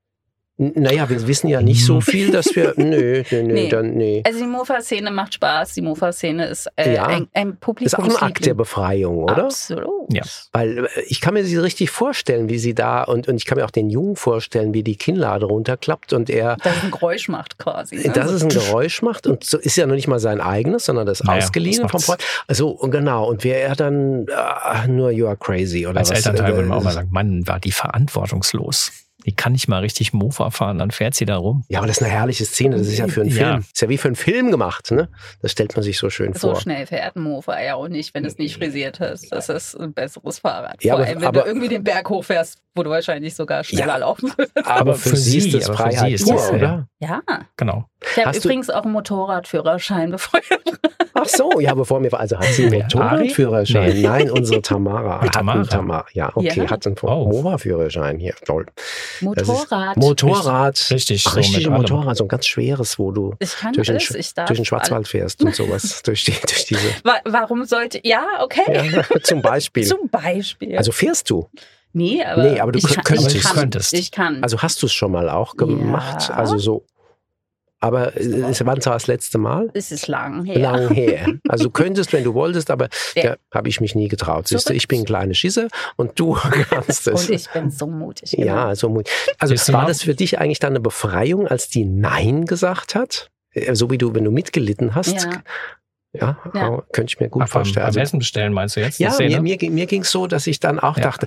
Naja, 0.61 1.09
wir 1.09 1.25
wissen 1.29 1.47
ja 1.47 1.63
nicht 1.63 1.87
so 1.87 2.01
viel, 2.01 2.33
dass 2.33 2.55
wir, 2.57 2.75
nö, 2.77 3.23
nö, 3.31 3.43
nö, 3.43 3.53
Nee. 3.53 3.69
dann, 3.69 3.93
nee. 3.95 4.23
Also 4.27 4.41
die 4.41 4.47
Mofa-Szene 4.47 5.13
macht 5.13 5.35
Spaß. 5.35 5.75
Die 5.75 5.83
Mofa-Szene 5.83 6.47
ist 6.49 6.69
äh, 6.75 6.95
Ja. 6.97 7.07
ein, 7.07 7.29
ein 7.33 7.51
Das 7.53 7.61
Publikum. 7.61 7.87
ist 8.07 8.17
auch 8.17 8.23
ein 8.23 8.29
Akt 8.29 8.45
der 8.45 8.55
Befreiung, 8.55 9.19
oder? 9.23 9.45
Absolut. 9.45 10.13
Ja. 10.13 10.23
Weil 10.53 10.87
äh, 10.87 10.89
ich 11.07 11.21
kann 11.21 11.35
mir 11.35 11.45
sie 11.45 11.57
richtig 11.59 11.91
vorstellen, 11.91 12.49
wie 12.49 12.59
sie 12.59 12.75
da, 12.75 13.05
und, 13.05 13.29
und 13.29 13.37
ich 13.37 13.47
kann 13.47 13.57
mir 13.57 13.65
auch 13.65 13.71
den 13.71 13.89
Jungen 13.89 14.17
vorstellen, 14.17 14.75
wie 14.75 14.83
die 14.83 14.97
Kinnlade 14.97 15.47
runterklappt 15.47 16.13
und 16.13 16.29
er 16.29 16.57
Dass 16.57 16.77
es 16.79 16.83
ein 16.85 16.91
Geräusch 16.91 17.29
macht 17.29 17.59
quasi. 17.59 17.97
Ne? 17.97 18.09
dass 18.13 18.31
es 18.33 18.43
ein 18.43 18.49
Geräusch 18.49 19.01
macht 19.03 19.29
und 19.29 19.45
so 19.45 19.59
ist 19.59 19.77
ja 19.77 19.87
noch 19.87 19.95
nicht 19.95 20.09
mal 20.09 20.19
sein 20.19 20.41
eigenes, 20.41 20.87
sondern 20.87 21.07
das 21.07 21.23
Naja, 21.23 21.39
ausgeliehen 21.45 21.83
das 21.83 21.91
vom. 21.93 22.01
Freund. 22.01 22.21
Also 22.49 22.75
genau 22.75 23.29
und 23.29 23.45
wer 23.45 23.63
er 23.63 23.77
dann 23.77 24.27
ah, 24.35 24.87
nur 24.89 25.13
you 25.13 25.27
are 25.29 25.37
crazy 25.37 25.87
oder 25.87 26.01
Als 26.01 26.11
was? 26.11 26.17
Elternteil 26.19 26.51
äh, 26.53 26.57
würde 26.57 26.69
man 26.69 26.79
auch 26.79 26.83
mal 26.85 26.93
sagen, 26.93 27.11
Mann, 27.13 27.47
war 27.47 27.61
die 27.61 27.71
verantwortungslos. 27.71 28.91
Die 29.29 29.35
kann 29.37 29.53
nicht 29.53 29.69
mal 29.69 29.81
richtig 29.81 30.15
Mofa 30.15 30.49
fahren, 30.49 30.79
dann 30.79 30.91
fährt 30.91 31.15
sie 31.15 31.27
da 31.27 31.37
rum. 31.37 31.63
Ja, 31.69 31.81
aber 31.81 31.87
das 31.87 31.99
ist 31.99 32.03
eine 32.03 32.11
herrliche 32.13 32.47
Szene. 32.47 32.79
Das 32.79 32.87
ist 32.87 32.97
ja 32.97 33.09
für 33.09 33.21
einen 33.21 33.29
Ja. 33.31 33.37
Film. 33.51 33.59
ist 33.61 33.83
ja 33.83 33.89
wie 33.91 33.99
für 33.99 34.09
einen 34.09 34.17
Film 34.17 34.51
gemacht, 34.51 34.91
ne? 34.91 35.11
Das 35.43 35.53
stellt 35.53 35.77
man 35.77 35.83
sich 35.83 35.99
so 35.99 36.09
schön 36.09 36.33
So 36.33 36.53
vor. 36.53 36.61
schnell 36.63 36.87
fährt 36.87 37.15
ein 37.15 37.23
Mofa 37.23 37.61
ja 37.61 37.75
auch 37.75 37.89
nicht, 37.89 38.15
wenn 38.15 38.25
es 38.25 38.39
nicht 38.39 38.57
frisiert 38.57 39.01
ist. 39.01 39.31
Das 39.31 39.51
ist 39.51 39.75
ein 39.79 39.93
besseres 39.93 40.39
Fahrrad. 40.39 40.83
Ja, 40.83 40.95
Vor 40.95 41.01
aber- 41.03 41.09
allem, 41.11 41.21
wenn 41.21 41.29
aber- 41.29 41.41
du 41.43 41.47
irgendwie 41.47 41.69
den 41.69 41.85
Berg 41.85 42.09
hochfährst, 42.09 42.57
wo 42.75 42.83
du 42.85 42.89
wahrscheinlich 42.91 43.35
sogar 43.35 43.65
schneller 43.65 43.87
Ja. 43.87 43.97
laufen 43.99 44.33
würdest. 44.35 44.67
Aber 44.67 44.95
für, 44.95 45.15
sie 45.15 45.37
ist 45.39 45.53
das 45.55 45.67
für 45.67 45.75
Freiheit 45.75 46.09
sie 46.09 46.15
ist 46.15 46.25
pur, 46.25 46.35
das, 46.37 46.49
ja. 46.51 46.57
oder? 46.57 46.89
Ja. 47.01 47.23
Genau. 47.59 47.85
Ich 48.17 48.25
habe 48.25 48.35
übrigens 48.39 48.71
auch 48.71 48.85
einen 48.85 48.93
Motorradführerschein, 48.93 50.11
bevor 50.13 50.41
Ach 51.21 51.25
so, 51.27 51.59
ja, 51.59 51.75
bevor 51.75 51.99
mir 51.99 52.13
also 52.15 52.39
hat 52.39 52.45
sie 52.47 52.67
einen 52.67 52.83
Motorradführerschein? 52.83 53.83
Ari? 53.91 54.03
Nein, 54.03 54.31
unsere 54.31 54.63
Tamara. 54.63 55.21
Hat 55.23 55.33
Tamara. 55.35 55.59
einen 55.59 55.69
Tamara. 55.69 56.07
Ja, 56.13 56.31
okay, 56.35 56.53
Ja. 56.63 56.71
hat 56.71 56.87
einen 56.87 56.95
Oh. 57.03 57.27
Motorradführerschein 57.27 58.19
hier. 58.19 58.35
Toll. 58.47 58.67
Motorrad. 59.23 59.97
Motorrad. 59.97 60.87
Richtig, 60.91 61.25
Ach, 61.27 61.33
so 61.33 61.39
richtig 61.39 61.67
allem. 61.67 61.81
Motorrad, 61.83 62.17
so 62.17 62.25
ein 62.25 62.29
ganz 62.29 62.47
schweres, 62.47 62.99
wo 62.99 63.11
du 63.13 63.35
ich 63.39 63.55
kann 63.57 63.73
durch 63.73 63.87
den, 63.87 63.97
alles. 63.97 64.09
Sch- 64.11 64.17
Ich 64.17 64.35
darf 64.35 64.47
durch 64.47 64.59
den 64.59 64.65
Schwarzwald 64.65 65.09
fährst 65.09 65.43
und 65.43 65.55
sowas. 65.55 66.03
durch, 66.05 66.25
die, 66.25 66.33
durch 66.33 66.65
diese. 66.67 66.89
Wa 67.05 67.15
warum 67.25 67.65
sollte. 67.65 68.01
Ja, 68.05 68.25
okay. 68.41 68.91
Ja, 68.93 69.03
zum 69.23 69.43
Beispiel. 69.43 69.85
Zum 69.87 70.09
Beispiel. 70.09 70.77
Also 70.77 70.93
fährst 70.93 71.31
du? 71.31 71.49
nee, 71.93 72.23
aber, 72.25 72.43
Nee, 72.43 72.61
aber 72.61 72.73
du 72.73 72.79
ich 72.79 72.87
kann, 72.87 73.03
könntest. 73.05 73.35
Ich 73.35 73.43
kann. 73.43 73.55
Könntest. 73.55 73.93
Ich 73.95 74.11
kann. 74.13 74.43
Also 74.43 74.59
hast 74.63 74.83
du 74.83 74.87
es 74.87 74.93
schon 74.93 75.11
mal 75.13 75.29
auch 75.29 75.57
gemacht? 75.57 76.29
Ja. 76.29 76.35
Also 76.37 76.59
so. 76.59 76.85
Aber 77.81 78.17
es 78.17 78.65
wann 78.65 78.85
war 78.85 78.95
das 78.95 79.07
letzte 79.07 79.39
Mal? 79.39 79.71
es 79.75 79.93
ist 79.93 80.09
lang 80.09 80.45
her. 80.45 80.59
Lang 80.59 80.89
her. 80.93 81.27
Also 81.49 81.65
du 81.65 81.71
könntest, 81.71 82.13
wenn 82.13 82.25
du 82.25 82.35
wolltest, 82.35 82.71
aber 82.71 82.89
Ja. 83.15 83.37
da 83.51 83.59
habe 83.59 83.69
ich 83.69 83.81
mich 83.81 83.95
nie 83.95 84.09
getraut. 84.09 84.49
Siehst 84.49 84.69
du, 84.69 84.75
ich 84.75 84.89
bin 84.89 85.01
ein 85.01 85.05
kleine 85.05 85.35
Schisse 85.35 85.69
und 85.97 86.19
du 86.19 86.33
kannst 86.71 87.07
es. 87.07 87.29
Und 87.29 87.31
ich 87.35 87.49
bin 87.51 87.71
so 87.71 87.87
mutig. 87.87 88.33
genau. 88.33 88.47
ja, 88.47 88.75
so 88.75 88.89
mutig. 88.89 89.13
Also 89.39 89.55
war 89.73 89.87
das 89.87 90.03
für 90.03 90.15
dich 90.15 90.39
eigentlich 90.41 90.59
dann 90.59 90.73
eine 90.73 90.81
Befreiung, 90.81 91.47
als 91.47 91.69
die 91.69 91.85
Nein 91.85 92.47
gesagt 92.47 92.95
hat? 92.97 93.31
Äh, 93.53 93.75
So 93.75 93.91
wie 93.91 93.99
du, 93.99 94.15
wenn 94.15 94.25
du 94.25 94.31
mitgelitten 94.33 94.95
hast? 94.97 95.25
Ja. 95.25 95.43
Ja, 96.15 96.39
Ja. 96.55 96.83
könnte 96.93 97.13
ich 97.15 97.21
mir 97.21 97.29
gut 97.29 97.43
Ach, 97.43 97.47
beim, 97.49 97.63
vorstellen. 97.65 97.83
beim 97.85 97.87
Also, 97.89 98.01
Essen 98.01 98.19
bestellen 98.19 98.53
meinst 98.55 98.75
du 98.77 98.81
jetzt? 98.81 98.99
Ja, 98.99 99.11
Szene? 99.13 99.37
mir, 99.37 99.43
mir, 99.43 99.57
ging- 99.59 99.75
mir 99.75 99.87
ging 99.87 100.03
es 100.03 100.11
so, 100.11 100.27
dass 100.27 100.47
ich 100.47 100.59
dann 100.59 100.81
auch 100.81 100.97
Ja. 100.97 101.03
dachte, 101.05 101.27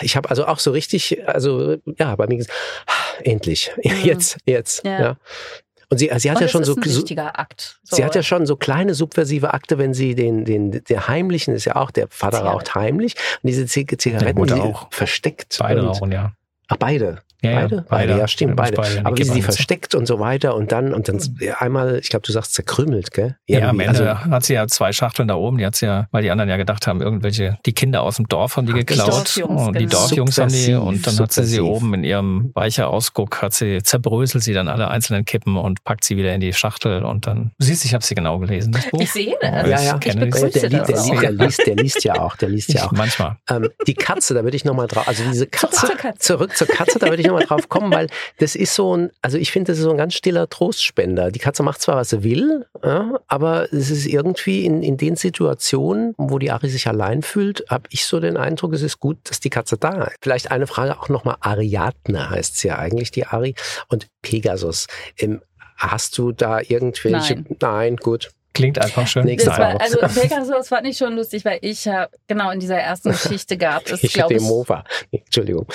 ich 0.00 0.16
habe 0.16 0.30
also 0.30 0.46
auch 0.46 0.58
so 0.58 0.70
richtig, 0.72 1.28
also 1.28 1.76
ja, 1.98 2.16
bei 2.16 2.26
mir 2.26 2.36
ging's, 2.36 2.48
endlich, 3.22 3.70
jetzt, 3.82 4.38
jetzt. 4.46 4.84
Ja. 4.84 5.00
Ja. 5.00 5.16
Und 5.90 5.98
sie, 5.98 6.10
sie 6.18 6.30
hat 6.30 6.36
Und 6.36 6.42
ja 6.42 6.48
schon 6.48 6.62
ist 6.62 6.66
so, 6.68 6.74
ein 6.76 6.82
so 6.82 6.96
wichtiger 6.98 7.38
Akt. 7.38 7.80
So. 7.82 7.96
sie 7.96 8.04
hat 8.04 8.14
ja 8.14 8.22
schon 8.22 8.44
so 8.44 8.56
kleine 8.56 8.92
subversive 8.94 9.54
Akte, 9.54 9.78
wenn 9.78 9.94
sie 9.94 10.14
den, 10.14 10.44
den, 10.44 10.84
der 10.84 11.08
heimlichen 11.08 11.54
ist 11.54 11.64
ja 11.64 11.76
auch, 11.76 11.90
der 11.90 12.08
Vater 12.08 12.38
Zigaretten. 12.38 12.56
raucht 12.58 12.74
heimlich 12.74 13.14
und 13.42 13.48
diese 13.48 13.64
Zig- 13.66 13.98
Zigaretten, 13.98 14.44
die 14.44 14.52
auch. 14.52 14.88
versteckt. 14.90 15.56
Beide 15.58 15.80
und, 15.80 15.88
rauchen, 15.88 16.12
ja. 16.12 16.32
Ach, 16.68 16.76
beide. 16.76 17.22
Ja, 17.42 17.50
ja, 17.50 17.60
beide? 17.60 17.84
beide. 17.88 18.18
ja, 18.18 18.26
stimmt, 18.28 18.50
Ja, 18.50 18.54
beide. 18.56 18.76
beide. 18.76 19.06
Aber 19.06 19.16
wie 19.16 19.22
sie 19.22 19.32
die 19.34 19.42
versteckt 19.42 19.94
und 19.94 20.06
so 20.06 20.18
weiter 20.18 20.54
und 20.56 20.72
dann, 20.72 20.92
und 20.92 21.08
dann 21.08 21.20
einmal, 21.58 21.98
ich 22.00 22.08
glaube, 22.08 22.26
du 22.26 22.32
sagst 22.32 22.54
zerkrümmelt, 22.54 23.12
gell? 23.12 23.36
Ja, 23.46 23.68
am 23.68 23.78
Irgendwie, 23.80 23.96
Ende 23.98 24.12
also- 24.12 24.30
hat 24.30 24.44
sie 24.44 24.54
ja 24.54 24.66
zwei 24.66 24.92
Schachteln 24.92 25.28
da 25.28 25.34
oben, 25.36 25.58
die 25.58 25.66
hat 25.66 25.76
sie 25.76 25.86
ja, 25.86 26.08
weil 26.10 26.22
die 26.22 26.30
anderen 26.30 26.50
ja 26.50 26.56
gedacht 26.56 26.86
haben, 26.86 27.00
irgendwelche, 27.00 27.58
die 27.64 27.72
Kinder 27.72 28.02
aus 28.02 28.16
dem 28.16 28.26
Dorf 28.28 28.56
haben 28.56 28.66
die 28.66 28.72
Ach, 28.72 28.78
die 28.78 28.86
geklaut. 28.86 29.08
Dorfjungs, 29.10 29.66
und 29.68 29.74
die 29.78 29.86
genau. 29.86 29.98
Dorfjungs 30.00 30.38
haben 30.38 30.48
die, 30.52 30.74
und 30.74 31.06
dann 31.06 31.18
hat 31.18 31.32
sie 31.32 31.44
sie 31.44 31.60
oben 31.60 31.94
in 31.94 32.04
ihrem 32.04 32.50
weicher 32.54 32.88
Ausguck, 32.90 33.40
hat 33.40 33.52
sie, 33.52 33.82
zerbröselt 33.82 34.42
sie 34.42 34.52
dann 34.52 34.66
alle 34.68 34.88
einzelnen 34.88 35.24
Kippen 35.24 35.56
und 35.56 35.84
packt 35.84 36.04
sie 36.04 36.16
wieder 36.16 36.34
in 36.34 36.40
die 36.40 36.52
Schachtel 36.52 37.04
und 37.04 37.26
dann, 37.28 37.52
du 37.58 37.66
siehst, 37.66 37.84
ich 37.84 37.94
habe 37.94 38.04
sie 38.04 38.14
genau 38.16 38.38
gelesen, 38.40 38.72
das 38.72 38.90
Buch. 38.90 39.00
Ich 39.00 39.12
sehe 39.12 39.36
das. 39.40 39.68
Ja, 39.68 39.80
ja. 39.80 39.94
Ich 39.94 40.00
kenne 40.00 40.26
begrüße 40.26 40.58
der, 40.60 40.70
der, 40.70 40.82
das 40.84 41.06
der, 41.06 41.20
der, 41.20 41.32
liest, 41.32 41.62
der 41.66 41.76
liest 41.76 42.04
ja 42.04 42.14
auch, 42.20 42.34
der 42.36 42.48
liest 42.48 42.72
ja 42.72 42.84
auch. 42.86 42.92
Manchmal. 42.92 43.36
Ähm, 43.48 43.68
die 43.86 43.94
Katze, 43.94 44.34
da 44.34 44.42
würde 44.42 44.56
ich 44.56 44.64
nochmal 44.64 44.88
drauf, 44.88 45.06
also 45.06 45.22
diese 45.30 45.46
Katze. 45.46 45.88
zurück 46.18 46.56
zur 46.56 46.66
Katze, 46.66 46.98
da 46.98 47.06
würde 47.06 47.22
ich 47.22 47.27
nochmal 47.28 47.46
drauf 47.46 47.68
kommen, 47.68 47.92
weil 47.92 48.08
das 48.38 48.54
ist 48.54 48.74
so 48.74 48.96
ein, 48.96 49.10
also 49.22 49.38
ich 49.38 49.52
finde, 49.52 49.72
das 49.72 49.78
ist 49.78 49.84
so 49.84 49.90
ein 49.90 49.96
ganz 49.96 50.14
stiller 50.14 50.48
Trostspender. 50.48 51.30
Die 51.30 51.38
Katze 51.38 51.62
macht 51.62 51.80
zwar, 51.80 51.96
was 51.96 52.10
sie 52.10 52.22
will, 52.22 52.66
ja, 52.82 53.18
aber 53.28 53.72
es 53.72 53.90
ist 53.90 54.06
irgendwie 54.06 54.64
in, 54.64 54.82
in 54.82 54.96
den 54.96 55.16
Situationen, 55.16 56.14
wo 56.18 56.38
die 56.38 56.50
Ari 56.50 56.68
sich 56.68 56.86
allein 56.88 57.22
fühlt, 57.22 57.64
habe 57.68 57.84
ich 57.90 58.06
so 58.06 58.20
den 58.20 58.36
Eindruck, 58.36 58.72
es 58.72 58.82
ist 58.82 59.00
gut, 59.00 59.18
dass 59.24 59.40
die 59.40 59.50
Katze 59.50 59.76
da 59.76 60.04
ist. 60.04 60.16
Vielleicht 60.20 60.50
eine 60.50 60.66
Frage 60.66 60.98
auch 60.98 61.08
nochmal, 61.08 61.36
Ariadne 61.40 62.30
heißt 62.30 62.58
sie 62.58 62.68
ja 62.68 62.78
eigentlich, 62.78 63.10
die 63.10 63.26
Ari, 63.26 63.54
und 63.88 64.08
Pegasus. 64.22 64.86
Ähm, 65.18 65.40
hast 65.76 66.18
du 66.18 66.32
da 66.32 66.60
irgendwelche, 66.60 67.34
Nein. 67.34 67.56
nein 67.60 67.96
gut. 67.96 68.30
Klingt 68.54 68.78
einfach 68.80 69.06
schön. 69.06 69.24
Nächste 69.24 69.50
Das 69.50 69.58
war, 69.58 69.80
also 69.80 69.98
Pegasus 69.98 70.70
war 70.70 70.80
nicht 70.80 70.98
schon 70.98 71.14
lustig, 71.14 71.44
weil 71.44 71.58
ich 71.62 71.86
habe 71.86 72.10
genau 72.26 72.50
in 72.50 72.58
dieser 72.58 72.78
ersten 72.78 73.10
Geschichte 73.12 73.56
gab 73.56 73.88
es, 73.88 74.02
Ich 74.02 74.12
glaube 74.12 74.34
ich. 74.34 74.40
Demova. 74.40 74.84
Nee, 75.12 75.22
Entschuldigung. 75.24 75.66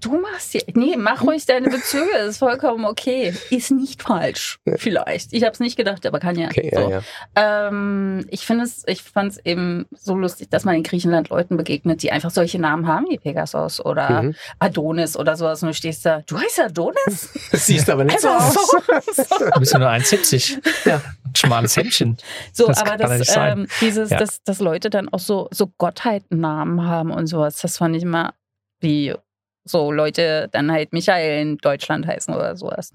Du 0.00 0.18
machst 0.20 0.52
hier. 0.52 0.62
Nee, 0.74 0.96
mach 0.98 1.22
ruhig 1.22 1.46
deine 1.46 1.70
Bezüge, 1.70 2.10
das 2.12 2.28
ist 2.30 2.38
vollkommen 2.38 2.84
okay. 2.84 3.34
Ist 3.50 3.70
nicht 3.70 4.02
falsch. 4.02 4.58
Vielleicht. 4.76 5.32
Ich 5.32 5.42
habe 5.44 5.52
es 5.52 5.60
nicht 5.60 5.76
gedacht, 5.76 6.04
aber 6.06 6.20
kann 6.20 6.38
ja. 6.38 6.48
Okay, 6.48 6.70
so. 6.74 6.90
ja, 6.90 7.00
ja. 7.36 7.68
Ähm, 7.68 8.26
ich 8.30 8.44
finde 8.44 8.64
es, 8.64 8.82
ich 8.86 9.02
fand 9.02 9.32
es 9.32 9.38
eben 9.46 9.86
so 9.96 10.14
lustig, 10.14 10.50
dass 10.50 10.64
man 10.64 10.74
in 10.74 10.82
Griechenland 10.82 11.30
Leuten 11.30 11.56
begegnet, 11.56 12.02
die 12.02 12.12
einfach 12.12 12.30
solche 12.30 12.58
Namen 12.58 12.86
haben 12.86 13.06
wie 13.08 13.18
Pegasus 13.18 13.84
oder 13.84 14.22
Mhm. 14.22 14.34
Adonis 14.58 15.16
oder 15.16 15.36
sowas. 15.36 15.62
Und 15.62 15.68
du 15.68 15.74
stehst 15.74 16.04
da, 16.04 16.20
du 16.26 16.38
heißt 16.38 16.60
Adonis? 16.60 17.30
Das 17.50 17.66
siehst 17.66 17.88
aber 17.88 18.04
nicht 18.04 18.20
so 18.20 18.28
Also 18.28 18.60
aus. 18.60 19.16
so, 19.16 19.38
Du 19.54 19.60
bist 19.60 19.72
ja 19.72 19.78
nur 19.78 19.88
1,70. 19.88 20.58
Ja. 20.86 21.00
Schmales 21.34 21.76
Händchen. 21.76 22.16
so 22.52 22.66
Das 22.66 22.78
aber 22.80 22.90
ja 22.90 22.96
das, 23.18 23.34
ähm, 23.36 23.66
dieses, 23.80 24.10
Ja. 24.10 24.18
dass, 24.18 24.42
dass 24.44 24.60
Leute 24.60 24.90
dann 24.90 25.08
auch 25.08 25.18
so, 25.18 25.48
so 25.50 25.66
Gottheitennamen 25.78 26.86
haben 26.86 27.10
und 27.10 27.26
sowas, 27.26 27.56
das 27.62 27.78
fand 27.78 27.96
ich 27.96 28.02
immer 28.02 28.34
wie 28.80 29.14
so 29.64 29.90
Leute 29.92 30.48
dann 30.52 30.70
halt 30.70 30.92
Michael 30.92 31.40
in 31.42 31.58
Deutschland 31.58 32.06
heißen 32.06 32.34
oder 32.34 32.56
sowas. 32.56 32.92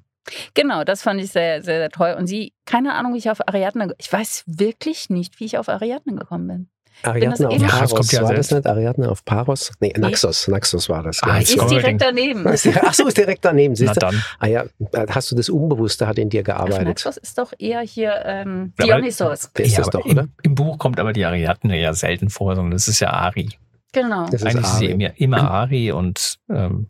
Genau, 0.54 0.84
das 0.84 1.02
fand 1.02 1.20
ich 1.22 1.32
sehr, 1.32 1.62
sehr, 1.64 1.80
sehr 1.80 1.90
toll. 1.90 2.16
Und 2.18 2.28
sie, 2.28 2.54
keine 2.66 2.94
Ahnung, 2.94 3.14
wie 3.14 3.18
ich 3.18 3.30
auf 3.32 3.48
Ariadne, 3.48 3.94
ich 3.98 4.12
weiß 4.12 4.44
wirklich 4.46 5.10
nicht, 5.10 5.40
wie 5.40 5.46
ich 5.46 5.58
auf 5.58 5.70
Ariadne 5.70 6.14
gekommen 6.16 6.48
bin. 6.48 6.70
Ariadne 7.02 7.48
auf 7.48 7.54
Ja, 7.54 7.60
das 7.60 7.72
Paros, 7.72 7.96
kommt 7.96 8.12
ja 8.12 8.22
war 8.24 8.34
das 8.34 8.48
selbst. 8.50 8.66
nicht? 8.66 8.68
Ariadne 8.68 9.10
auf 9.10 9.24
Paros? 9.24 9.72
Nee, 9.80 9.94
Naxos, 9.98 10.50
Naxos 10.50 10.90
war 10.90 11.02
das. 11.02 11.24
Ah, 11.24 11.36
ja. 11.36 11.38
Ist 11.40 11.72
direkt 11.72 12.02
daneben. 12.02 12.46
Ach 12.46 12.94
so, 12.94 13.08
ist 13.08 13.18
direkt 13.18 13.46
daneben. 13.46 13.74
Na 13.74 13.78
Siehst 13.78 13.96
du? 13.96 14.00
dann. 14.02 14.24
Ah 14.38 14.48
ja, 14.48 14.66
hast 15.10 15.32
du 15.32 15.36
das 15.36 15.48
Unbewusste 15.50 16.06
hat 16.08 16.20
in 16.20 16.30
dir 16.30 16.44
gearbeitet. 16.44 16.86
Naxos 16.90 17.16
ist 17.18 17.38
doch 17.38 17.54
eher 17.58 17.80
hier 17.82 18.22
ähm, 18.26 18.74
Ja, 18.80 18.86
aber- 18.86 19.02
Dionysos. 19.02 19.52
Der 19.54 19.66
ist 19.66 19.72
ja, 19.72 19.78
das 19.80 19.90
doch, 19.92 20.04
oder? 20.06 20.24
Im, 20.24 20.32
Im 20.44 20.56
Buch 20.56 20.78
kommt 20.78 21.00
aber 21.00 21.14
die 21.14 21.24
Ariadne 21.24 21.80
ja 21.80 21.94
selten 21.94 22.30
vor, 22.30 22.56
sondern 22.56 22.72
das 22.72 22.90
ist 22.90 23.00
ja 23.00 23.12
Ari. 23.12 23.50
Genau. 23.92 24.26
Das 24.26 24.42
ist 24.42 24.46
Eigentlich 24.46 24.66
ist 24.66 24.78
sie 24.80 24.86
Ari. 24.88 24.94
immer, 24.94 25.20
immer 25.20 25.52
Ari 25.52 25.92
und 25.92 26.38
ähm, 26.50 26.90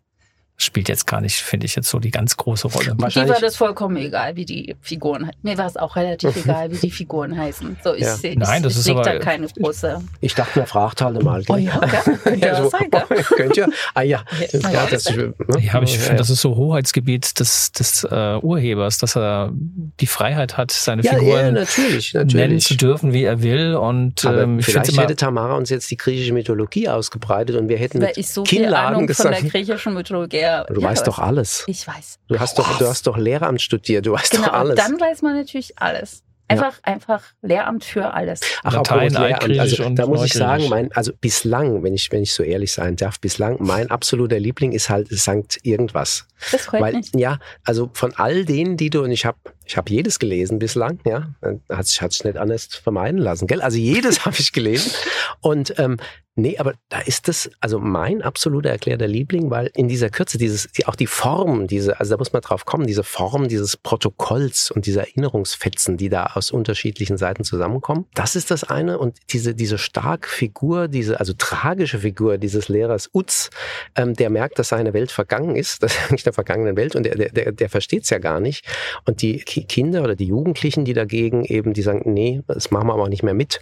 spielt 0.62 0.88
jetzt 0.88 1.06
gar 1.06 1.20
nicht, 1.20 1.36
finde 1.36 1.66
ich, 1.66 1.74
jetzt 1.76 1.88
so 1.88 1.98
die 1.98 2.10
ganz 2.10 2.36
große 2.36 2.68
Rolle. 2.68 2.94
Wahrscheinlich- 2.98 3.32
war 3.34 3.40
das 3.40 3.56
vollkommen 3.56 3.96
egal, 3.96 4.36
wie 4.36 4.44
die 4.44 4.76
Figuren 4.80 5.22
heißen. 5.26 5.38
Mir 5.42 5.56
war 5.58 5.66
es 5.66 5.76
auch 5.76 5.96
relativ 5.96 6.36
egal, 6.44 6.70
wie 6.70 6.76
die 6.78 6.90
Figuren 6.90 7.36
heißen. 7.38 7.76
So, 7.82 7.94
ich 7.94 8.02
Ja. 8.02 8.14
sehe 8.16 8.38
Nein, 8.38 8.62
das 8.62 8.72
ich 8.74 8.78
ist 8.80 8.88
da 8.88 8.92
aber- 9.00 9.18
keine 9.18 9.46
große. 9.48 10.00
Ich 10.20 10.34
dachte, 10.34 10.58
man 10.60 10.66
fragt 10.68 11.00
halt 11.02 11.22
mal. 11.22 11.42
Oh 11.48 11.56
ja, 11.56 11.78
gell? 12.04 12.16
Könnte 12.18 12.46
Ja, 12.46 12.52
das 12.52 12.62
so, 12.62 12.68
sein, 12.70 12.90
gell? 12.90 13.02
könnt 13.36 13.56
ihr? 13.56 13.68
Ah 13.94 14.02
ja. 14.02 14.22
Ja, 14.52 14.60
ja, 14.60 14.70
ja, 14.70 14.86
das, 14.90 15.04
ne? 15.10 15.34
Ja, 15.60 15.74
aber 15.74 15.84
ich 15.84 15.94
Ja, 15.94 16.00
finde, 16.00 16.16
das 16.16 16.30
ist 16.30 16.40
so 16.40 16.56
Hoheitsgebiet 16.56 17.38
des, 17.40 17.72
des 17.72 18.04
äh, 18.04 18.36
Urhebers, 18.40 18.98
dass 18.98 19.16
er 19.16 19.52
die 20.00 20.06
Freiheit 20.06 20.56
hat, 20.56 20.70
seine 20.70 21.02
ja, 21.02 21.12
ja, 21.12 21.18
Figuren 21.18 21.54
natürlich, 21.54 22.14
nennen 22.14 22.26
natürlich. 22.32 22.64
zu 22.64 22.76
dürfen, 22.76 23.12
wie 23.12 23.24
er 23.24 23.42
will. 23.42 23.74
Und 23.76 24.24
Aber 24.24 24.42
ähm, 24.42 24.58
ich 24.58 24.66
finde 24.66 24.80
vielleicht 24.80 24.92
immer, 24.92 25.02
hätte 25.02 25.16
Tamara 25.16 25.54
uns 25.54 25.70
jetzt 25.70 25.90
die 25.90 25.96
griechische 25.96 26.32
Mythologie 26.32 26.88
ausgebreitet 26.88 27.56
und 27.56 27.68
wir 27.68 27.78
hätten 27.78 27.98
mit 27.98 28.16
ich 28.18 28.28
so 28.28 28.44
viel 28.44 28.60
Kinnladen 28.60 28.96
Ahnung 28.96 29.08
von 29.08 29.26
der 29.26 29.34
gesagt. 29.36 29.52
griechischen 29.52 29.94
Mythologie 29.94 30.36
habe. 30.50 30.74
Du 30.74 30.82
weißt 30.82 31.06
doch 31.06 31.18
alles. 31.18 31.64
Ich 31.66 31.86
weiß. 31.86 32.18
Du 32.28 32.38
hast 32.38 32.58
doch, 32.58 32.78
du 32.78 32.86
hast 32.86 33.06
doch 33.06 33.16
Lehramt 33.16 33.60
studiert, 33.60 34.06
du 34.06 34.12
weißt 34.12 34.32
Genau, 34.32 34.46
doch 34.46 34.52
alles. 34.52 34.70
und 34.70 34.78
dann 34.78 35.00
weiß 35.00 35.22
man 35.22 35.36
natürlich 35.36 35.78
alles. 35.78 36.22
Einfach, 36.48 36.80
einfach 36.82 37.22
Lehramt 37.42 37.84
für 37.84 38.12
alles. 38.12 38.40
Ach, 38.64 38.72
Latein, 38.72 39.12
Lehramt, 39.12 39.58
also, 39.60 39.84
und 39.84 39.94
da 39.94 40.06
muss 40.06 40.24
ich 40.24 40.32
sagen, 40.32 40.68
mein, 40.68 40.90
also 40.92 41.12
bislang, 41.20 41.84
wenn 41.84 41.94
ich, 41.94 42.10
wenn 42.10 42.22
ich 42.24 42.34
so 42.34 42.42
ehrlich 42.42 42.72
sein 42.72 42.96
darf, 42.96 43.20
bislang 43.20 43.56
mein 43.60 43.88
absoluter 43.88 44.40
Liebling 44.40 44.72
ist 44.72 44.90
halt 44.90 45.06
Sankt 45.10 45.60
irgendwas. 45.62 46.26
Das 46.50 46.62
freut 46.62 46.80
Weil, 46.80 46.94
mich. 46.94 47.10
ja, 47.14 47.38
also 47.64 47.90
von 47.92 48.14
all 48.16 48.44
denen, 48.44 48.76
die 48.76 48.90
du, 48.90 49.02
und 49.02 49.12
ich 49.12 49.26
habe 49.26 49.38
ich 49.70 49.76
hab 49.76 49.88
jedes 49.88 50.18
gelesen 50.18 50.58
bislang, 50.58 50.98
ja, 51.06 51.32
hat 51.68 51.86
sich, 51.86 52.00
nicht 52.24 52.36
anders 52.36 52.66
vermeiden 52.66 53.20
lassen, 53.20 53.46
gell? 53.46 53.62
Also 53.62 53.78
jedes 53.78 54.24
habe 54.26 54.36
ich 54.36 54.52
gelesen. 54.52 54.92
Und 55.40 55.78
ähm, 55.78 55.98
nee, 56.34 56.58
aber 56.58 56.74
da 56.88 56.98
ist 57.00 57.28
das, 57.28 57.50
also 57.60 57.78
mein 57.78 58.20
absoluter 58.20 58.70
erklärter 58.70 59.06
Liebling, 59.06 59.48
weil 59.50 59.70
in 59.74 59.86
dieser 59.86 60.10
Kürze, 60.10 60.38
dieses, 60.38 60.72
die, 60.72 60.86
auch 60.86 60.96
die 60.96 61.06
Form, 61.06 61.68
diese, 61.68 62.00
also 62.00 62.10
da 62.10 62.18
muss 62.18 62.32
man 62.32 62.42
drauf 62.42 62.64
kommen, 62.64 62.88
diese 62.88 63.04
Form 63.04 63.46
dieses 63.46 63.76
Protokolls 63.76 64.72
und 64.72 64.86
diese 64.86 65.00
Erinnerungsfetzen, 65.00 65.96
die 65.96 66.08
da 66.08 66.32
aus 66.34 66.50
unterschiedlichen 66.50 67.16
Seiten 67.16 67.44
zusammenkommen, 67.44 68.06
das 68.14 68.34
ist 68.34 68.50
das 68.50 68.64
eine. 68.64 68.98
Und 68.98 69.18
diese, 69.30 69.54
diese 69.54 69.78
starke 69.78 70.28
Figur, 70.28 70.88
diese, 70.88 71.20
also 71.20 71.32
tragische 71.36 72.00
Figur 72.00 72.38
dieses 72.38 72.68
Lehrers 72.68 73.08
Utz, 73.14 73.50
ähm, 73.94 74.14
der 74.14 74.30
merkt, 74.30 74.58
dass 74.58 74.70
seine 74.70 74.94
Welt 74.94 75.12
vergangen 75.12 75.54
ist, 75.54 75.82
das 75.82 75.92
ist 75.92 76.00
eigentlich 76.08 76.24
der 76.24 76.32
vergangenen 76.32 76.76
Welt 76.76 76.96
und 76.96 77.04
der, 77.04 77.14
der, 77.14 77.30
der, 77.30 77.52
der 77.52 77.70
versteht 77.70 78.02
es 78.02 78.10
ja 78.10 78.18
gar 78.18 78.40
nicht. 78.40 78.66
Und 79.06 79.22
die 79.22 79.38
Ki- 79.60 79.64
Kinder 79.66 80.02
oder 80.02 80.16
die 80.16 80.26
Jugendlichen, 80.26 80.84
die 80.84 80.92
dagegen 80.94 81.44
eben, 81.44 81.72
die 81.72 81.82
sagen, 81.82 82.12
nee, 82.12 82.42
das 82.46 82.70
machen 82.70 82.88
wir 82.88 82.94
aber 82.94 83.08
nicht 83.08 83.22
mehr 83.22 83.34
mit 83.34 83.60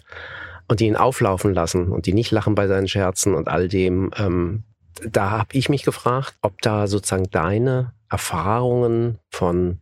und 0.69 0.81
die 0.81 0.87
ihn 0.87 0.97
auflaufen 0.97 1.55
lassen 1.55 1.89
und 1.89 2.07
die 2.07 2.13
nicht 2.15 2.31
lachen 2.31 2.55
bei 2.55 2.67
seinen 2.67 2.89
Scherzen 2.89 3.35
und 3.35 3.49
all 3.49 3.69
dem, 3.69 4.11
ähm, 4.17 4.65
da 5.11 5.31
habe 5.31 5.49
ich 5.53 5.69
mich 5.69 5.85
gefragt, 5.85 6.35
ob 6.43 6.61
da 6.63 6.87
sozusagen 6.87 7.31
deine 7.31 7.93
Erfahrungen 8.11 9.19
von 9.31 9.79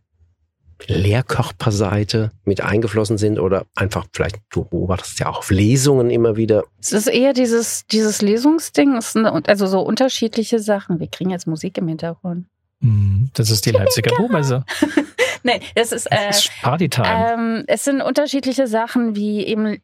Lehrkörperseite 0.85 2.31
mit 2.45 2.61
eingeflossen 2.61 3.17
sind 3.17 3.39
oder 3.39 3.65
einfach 3.75 4.05
vielleicht, 4.13 4.37
du 4.51 4.63
beobachtest 4.65 5.19
ja 5.19 5.27
auch 5.29 5.39
auf 5.39 5.49
Lesungen 5.49 6.09
immer 6.11 6.35
wieder. 6.35 6.63
Es 6.79 6.91
ist 6.91 7.07
eher 7.07 7.33
dieses, 7.33 7.85
dieses 7.87 8.21
Lesungsding, 8.21 8.99
also 9.47 9.65
so 9.67 9.81
unterschiedliche 9.81 10.59
Sachen. 10.59 10.99
Wir 10.99 11.07
kriegen 11.07 11.31
jetzt 11.31 11.47
Musik 11.47 11.77
im 11.79 11.87
Hintergrund. 11.87 12.45
Mhm, 12.79 13.29
das 13.33 13.49
ist 13.49 13.65
die 13.65 13.71
Leipziger 13.71 14.15
Buchmesse. 14.15 14.63
Nee, 15.43 15.59
das 15.75 15.91
ist, 15.91 16.05
äh, 16.07 16.27
Das 16.27 16.45
ist 16.45 16.51
Partytime. 16.61 17.33
ähm, 17.33 17.63
es 17.67 17.83
sind 17.83 18.01
unterschiedliche 18.01 18.67
Sachen, 18.67 19.15
wie 19.15 19.45
eben 19.45 19.81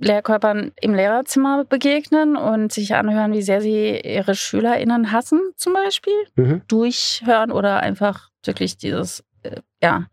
Lehrkörpern 0.00 0.72
im 0.80 0.94
Lehrerzimmer 0.94 1.64
begegnen 1.64 2.36
und 2.36 2.72
sich 2.72 2.94
anhören, 2.94 3.32
wie 3.32 3.42
sehr 3.42 3.60
sie 3.60 3.98
ihre 4.00 4.34
SchülerInnen 4.34 5.12
hassen, 5.12 5.40
zum 5.56 5.72
Beispiel. 5.74 6.12
Mhm. 6.36 6.62
Durchhören 6.68 7.50
oder 7.50 7.80
einfach 7.80 8.28
wirklich 8.44 8.76
dieses, 8.76 9.24
äh, 9.42 9.60
ja, 9.82 10.06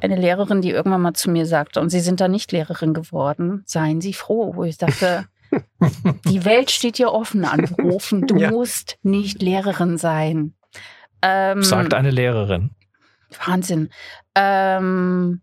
eine 0.00 0.16
Lehrerin, 0.16 0.60
die 0.60 0.70
irgendwann 0.70 1.00
mal 1.00 1.14
zu 1.14 1.30
mir 1.30 1.46
sagte, 1.46 1.80
und 1.80 1.88
Sie 1.90 2.00
sind 2.00 2.20
da 2.20 2.28
nicht 2.28 2.52
Lehrerin 2.52 2.92
geworden, 2.92 3.62
seien 3.66 4.00
Sie 4.02 4.12
froh, 4.12 4.52
wo 4.54 4.64
ich 4.64 4.76
dachte, 4.76 5.24
die 6.28 6.44
Welt 6.44 6.70
steht 6.70 6.98
dir 6.98 7.12
offen 7.12 7.44
anrufen, 7.44 8.26
du 8.26 8.36
Ja. 8.36 8.50
musst 8.50 8.98
nicht 9.02 9.40
Lehrerin 9.40 9.96
sein. 9.96 10.54
Ähm, 11.22 11.62
Sagt 11.62 11.94
eine 11.94 12.10
Lehrerin. 12.10 12.70
Wahnsinn. 13.44 13.90
Ähm, 14.34 15.40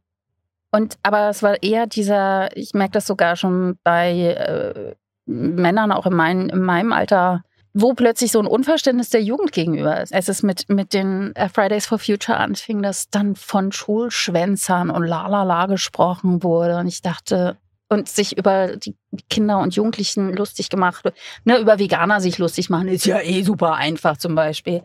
und 0.71 0.97
aber 1.03 1.29
es 1.29 1.43
war 1.43 1.61
eher 1.61 1.85
dieser, 1.87 2.55
ich 2.57 2.73
merke 2.73 2.93
das 2.93 3.05
sogar 3.05 3.35
schon 3.35 3.77
bei 3.83 4.11
äh, 4.11 4.95
Männern 5.25 5.91
auch 5.91 6.05
in, 6.05 6.13
mein, 6.13 6.49
in 6.49 6.61
meinem 6.61 6.91
Alter, 6.93 7.43
wo 7.73 7.93
plötzlich 7.93 8.31
so 8.31 8.39
ein 8.39 8.47
Unverständnis 8.47 9.09
der 9.09 9.21
Jugend 9.21 9.51
gegenüber 9.51 10.01
ist. 10.01 10.13
Als 10.13 10.27
es 10.29 10.43
mit, 10.43 10.69
mit 10.69 10.93
den 10.93 11.35
äh, 11.35 11.49
Fridays 11.49 11.85
for 11.85 11.99
Future 11.99 12.37
anfing, 12.37 12.81
dass 12.81 13.09
dann 13.09 13.35
von 13.35 13.71
Schulschwänzern 13.71 14.89
und 14.89 15.03
Lalala 15.03 15.65
gesprochen 15.65 16.43
wurde. 16.43 16.77
Und 16.77 16.87
ich 16.87 17.01
dachte, 17.01 17.57
und 17.93 18.09
sich 18.09 18.37
über 18.37 18.75
die 18.77 18.95
Kinder 19.29 19.59
und 19.59 19.75
Jugendlichen 19.75 20.33
lustig 20.33 20.69
gemacht, 20.69 21.05
ne, 21.45 21.57
über 21.57 21.79
Veganer 21.79 22.19
sich 22.19 22.37
lustig 22.37 22.69
machen, 22.69 22.87
ist 22.87 23.05
ja 23.05 23.21
eh 23.21 23.43
super 23.43 23.75
einfach 23.75 24.17
zum 24.17 24.35
Beispiel. 24.35 24.83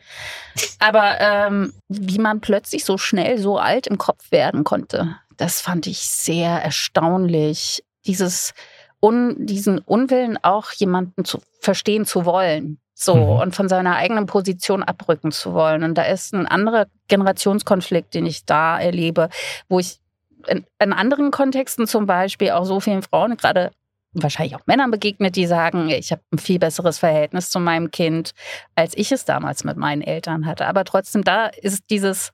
Aber 0.78 1.20
ähm, 1.20 1.72
wie 1.88 2.18
man 2.18 2.40
plötzlich 2.40 2.84
so 2.84 2.98
schnell 2.98 3.38
so 3.38 3.58
alt 3.58 3.86
im 3.86 3.98
Kopf 3.98 4.30
werden 4.30 4.64
konnte, 4.64 5.16
das 5.36 5.60
fand 5.60 5.86
ich 5.86 6.00
sehr 6.00 6.50
erstaunlich. 6.50 7.82
Dieses 8.06 8.54
un, 9.00 9.46
diesen 9.46 9.78
Unwillen 9.78 10.38
auch 10.42 10.72
jemanden 10.72 11.24
zu 11.24 11.40
verstehen 11.60 12.04
zu 12.04 12.24
wollen. 12.24 12.78
So, 13.00 13.14
mhm. 13.14 13.40
und 13.40 13.54
von 13.54 13.68
seiner 13.68 13.94
eigenen 13.94 14.26
Position 14.26 14.82
abrücken 14.82 15.30
zu 15.30 15.54
wollen. 15.54 15.84
Und 15.84 15.94
da 15.94 16.02
ist 16.02 16.34
ein 16.34 16.48
anderer 16.48 16.86
Generationskonflikt, 17.06 18.12
den 18.12 18.26
ich 18.26 18.44
da 18.44 18.76
erlebe, 18.76 19.28
wo 19.68 19.78
ich 19.78 20.00
in, 20.46 20.64
in 20.78 20.92
anderen 20.92 21.30
Kontexten 21.30 21.86
zum 21.86 22.06
Beispiel 22.06 22.50
auch 22.50 22.64
so 22.64 22.80
vielen 22.80 23.02
Frauen, 23.02 23.36
gerade 23.36 23.70
wahrscheinlich 24.12 24.56
auch 24.56 24.66
Männern 24.66 24.90
begegnet, 24.90 25.36
die 25.36 25.46
sagen, 25.46 25.90
ich 25.90 26.12
habe 26.12 26.22
ein 26.32 26.38
viel 26.38 26.58
besseres 26.58 26.98
Verhältnis 26.98 27.50
zu 27.50 27.60
meinem 27.60 27.90
Kind, 27.90 28.32
als 28.74 28.96
ich 28.96 29.12
es 29.12 29.24
damals 29.24 29.64
mit 29.64 29.76
meinen 29.76 30.02
Eltern 30.02 30.46
hatte. 30.46 30.66
Aber 30.66 30.84
trotzdem, 30.84 31.24
da 31.24 31.46
ist 31.46 31.84
dieses 31.90 32.32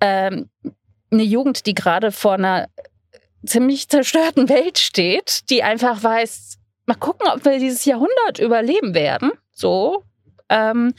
ähm, 0.00 0.50
eine 1.10 1.22
Jugend, 1.22 1.66
die 1.66 1.74
gerade 1.74 2.12
vor 2.12 2.34
einer 2.34 2.68
ziemlich 3.44 3.88
zerstörten 3.88 4.48
Welt 4.48 4.78
steht, 4.78 5.48
die 5.50 5.62
einfach 5.62 6.02
weiß, 6.02 6.58
mal 6.86 6.94
gucken, 6.94 7.28
ob 7.32 7.44
wir 7.44 7.58
dieses 7.58 7.84
Jahrhundert 7.84 8.38
überleben 8.38 8.94
werden. 8.94 9.32
So. 9.52 10.04
Ähm, 10.48 10.94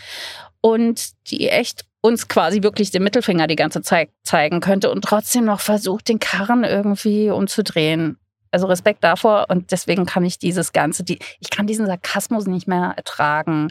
und 0.62 1.12
die 1.30 1.50
echt 1.50 1.86
uns 2.08 2.28
quasi 2.28 2.63
wirklich 2.63 2.91
den 2.91 3.04
Mittelfinger 3.04 3.48
die 3.48 3.56
ganze 3.56 3.82
Zeit 3.82 4.10
zeigen 4.24 4.62
könnte 4.62 4.89
und 4.89 5.04
trotzdem 5.04 5.46
noch 5.46 5.60
versucht, 5.60 6.08
den 6.08 6.20
Karren 6.20 6.63
irgendwie 6.63 7.30
umzudrehen. 7.30 8.17
Also 8.50 8.67
Respekt 8.67 9.04
davor 9.04 9.48
und 9.50 9.72
deswegen 9.72 10.06
kann 10.06 10.24
ich 10.24 10.39
dieses 10.39 10.72
Ganze, 10.72 11.04
die, 11.04 11.20
ich 11.39 11.50
kann 11.50 11.67
diesen 11.67 11.86
Sarkasmus 11.86 12.48
nicht 12.48 12.67
mehr 12.67 12.93
ertragen. 12.96 13.67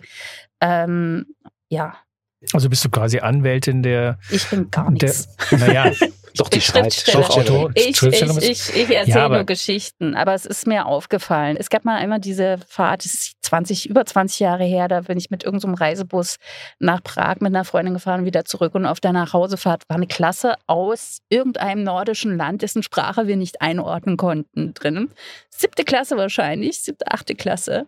Ähm, 0.61 1.27
ja. 1.69 1.97
Also 2.53 2.69
bist 2.69 2.85
du 2.85 2.91
quasi 2.91 3.21
Anwältin 3.21 3.83
der. 3.83 4.19
Ich 4.31 4.47
bin 4.49 4.71
gar 4.71 4.91
nichts. 4.91 5.29
Naja, 5.51 5.91
Doch, 6.37 6.49
die 6.49 6.61
Schriftsteller. 6.61 7.71
Ich, 7.75 8.03
ich, 8.03 8.23
ich, 8.23 8.77
ich 8.77 8.91
erzähle 8.91 9.19
ja, 9.19 9.29
nur 9.29 9.45
Geschichten, 9.45 10.15
aber 10.15 10.35
es 10.35 10.47
ist 10.47 10.67
mir 10.67 10.87
aufgefallen. 10.87 11.57
Es 11.59 11.71
gab 11.71 11.85
mal 11.85 11.97
einmal 11.97 12.21
diese 12.21 12.59
Fahrt, 12.69 13.05
das 13.05 13.15
ist 13.15 13.37
20, 13.43 13.89
über 13.89 14.05
20 14.05 14.41
Jahre 14.41 14.65
her, 14.65 14.89
da 14.89 15.01
bin 15.03 15.19
ich 15.19 15.31
mit 15.31 15.45
irgendeinem 15.45 15.77
so 15.77 15.83
Reisebus 15.83 16.37
nach 16.79 17.03
Prag 17.03 17.37
mit 17.41 17.55
einer 17.55 17.65
Freundin 17.65 17.95
gefahren 17.95 18.21
und 18.21 18.27
wieder 18.27 18.45
zurück. 18.45 18.75
Und 18.75 18.87
auf 18.87 19.01
der 19.01 19.13
Nachhausefahrt 19.13 19.83
war 19.89 19.97
eine 19.97 20.07
Klasse 20.07 20.55
aus 20.67 21.19
irgendeinem 21.29 21.83
nordischen 21.83 22.37
Land, 22.37 22.63
dessen 22.63 22.83
Sprache 22.83 23.27
wir 23.27 23.37
nicht 23.37 23.63
einordnen 23.63 24.17
konnten, 24.17 24.75
drin. 24.75 25.11
Siebte 25.51 25.85
Klasse 25.85 26.17
wahrscheinlich, 26.17 26.81
siebte, 26.81 27.07
achte 27.11 27.35
Klasse. 27.35 27.87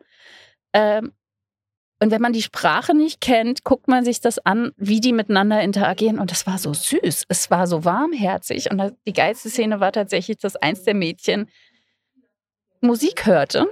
Ähm, 0.73 1.13
und 2.01 2.13
wenn 2.13 2.23
man 2.23 2.33
die 2.33 2.43
Sprache 2.43 2.95
nicht 2.95 3.21
kennt, 3.21 3.65
guckt 3.65 3.89
man 3.89 4.05
sich 4.05 4.21
das 4.21 4.39
an, 4.39 4.73
wie 4.77 5.01
die 5.01 5.13
miteinander 5.13 5.61
interagieren. 5.63 6.21
Und 6.21 6.31
das 6.31 6.47
war 6.47 6.59
so 6.59 6.73
süß. 6.73 7.25
Es 7.29 7.51
war 7.51 7.67
so 7.67 7.85
warmherzig. 7.85 8.71
Und 8.71 8.95
die 9.07 9.13
geilste 9.13 9.51
Szene 9.51 9.81
war 9.81 9.91
tatsächlich, 9.91 10.39
dass 10.39 10.55
eins 10.55 10.85
der 10.85 10.95
Mädchen 10.95 11.49
Musik 12.81 13.27
hörte 13.27 13.67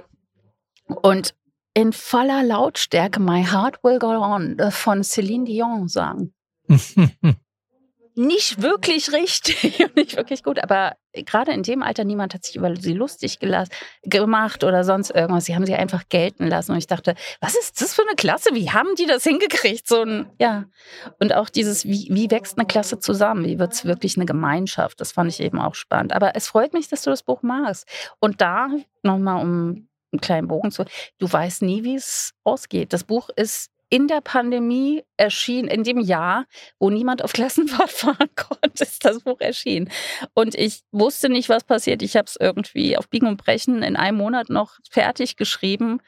und 0.87 1.35
in 1.73 1.93
voller 1.93 2.43
Lautstärke 2.43 3.21
My 3.21 3.45
Heart 3.45 3.83
Will 3.83 3.99
Go 3.99 4.07
On 4.07 4.57
von 4.71 5.03
Celine 5.03 5.45
Dion 5.45 5.87
sang. 5.87 6.33
nicht 8.15 8.61
wirklich 8.61 9.13
richtig 9.13 9.79
und 9.85 9.95
nicht 9.95 10.17
wirklich 10.17 10.43
gut. 10.43 10.61
Aber 10.61 10.97
gerade 11.23 11.51
in 11.51 11.63
dem 11.63 11.83
Alter, 11.83 12.03
niemand 12.03 12.33
hat 12.33 12.45
sich 12.45 12.55
über 12.55 12.75
sie 12.75 12.93
lustig 12.93 13.39
gemacht 14.03 14.63
oder 14.63 14.83
sonst 14.83 15.11
irgendwas. 15.11 15.45
Sie 15.45 15.55
haben 15.55 15.65
sie 15.65 15.75
einfach 15.75 16.03
gelten 16.09 16.47
lassen. 16.47 16.71
Und 16.71 16.77
ich 16.77 16.87
dachte, 16.87 17.15
was 17.41 17.55
ist 17.55 17.81
das 17.81 17.93
für 17.93 18.03
eine 18.03 18.15
Klasse? 18.15 18.49
Wie 18.53 18.71
haben 18.71 18.95
die 18.97 19.05
das 19.05 19.23
hingekriegt? 19.23 19.87
So 19.87 20.01
ein, 20.01 20.29
ja. 20.39 20.65
Und 21.19 21.33
auch 21.33 21.49
dieses, 21.49 21.85
wie, 21.85 22.07
wie 22.11 22.31
wächst 22.31 22.57
eine 22.57 22.67
Klasse 22.67 22.99
zusammen? 22.99 23.45
Wie 23.45 23.59
wird 23.59 23.73
es 23.73 23.85
wirklich 23.85 24.17
eine 24.17 24.25
Gemeinschaft? 24.25 24.99
Das 25.01 25.11
fand 25.11 25.31
ich 25.31 25.39
eben 25.39 25.59
auch 25.59 25.75
spannend. 25.75 26.13
Aber 26.13 26.35
es 26.35 26.47
freut 26.47 26.73
mich, 26.73 26.87
dass 26.87 27.03
du 27.03 27.09
das 27.09 27.23
Buch 27.23 27.41
magst. 27.41 27.87
Und 28.19 28.41
da 28.41 28.69
nochmal 29.03 29.41
um 29.43 29.87
einen 30.11 30.21
kleinen 30.21 30.47
Bogen 30.47 30.71
zu, 30.71 30.85
du 31.17 31.31
weißt 31.31 31.61
nie, 31.61 31.83
wie 31.83 31.95
es 31.95 32.33
ausgeht. 32.43 32.93
Das 32.93 33.03
Buch 33.03 33.29
ist 33.35 33.71
in 33.89 34.07
der 34.07 34.21
Pandemie 34.21 35.03
erschien, 35.15 35.67
in 35.67 35.83
dem 35.83 35.99
Jahr, 35.99 36.45
wo 36.79 36.89
niemand 36.89 37.23
auf 37.23 37.33
Klassenfahrt 37.33 37.91
fahren 37.91 38.29
konnte, 38.35 38.83
ist 38.83 39.05
das 39.05 39.21
Buch 39.21 39.39
erschienen. 39.39 39.89
Und 40.33 40.55
ich 40.55 40.81
wusste 40.91 41.29
nicht, 41.29 41.49
was 41.49 41.63
passiert. 41.63 42.01
Ich 42.01 42.15
habe 42.15 42.25
es 42.25 42.37
irgendwie 42.39 42.97
auf 42.97 43.07
Biegen 43.09 43.27
und 43.27 43.37
Brechen 43.37 43.83
in 43.83 43.95
einem 43.95 44.17
Monat 44.17 44.49
noch 44.49 44.77
fertig 44.89 45.37
geschrieben. 45.37 46.01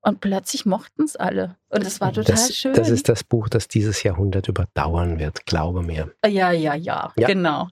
Und 0.00 0.20
plötzlich 0.20 0.64
mochten 0.64 1.02
es 1.02 1.16
alle. 1.16 1.56
Und 1.70 1.84
es 1.84 2.00
war 2.00 2.12
total 2.12 2.36
das, 2.36 2.54
schön. 2.54 2.72
Das 2.72 2.88
ist 2.88 3.08
das 3.08 3.24
Buch, 3.24 3.48
das 3.48 3.66
dieses 3.66 4.04
Jahrhundert 4.04 4.46
überdauern 4.46 5.18
wird, 5.18 5.44
glaube 5.44 5.82
mir. 5.82 6.14
Ja, 6.24 6.52
ja, 6.52 6.74
ja, 6.74 7.12
ja. 7.16 7.26
genau. 7.26 7.68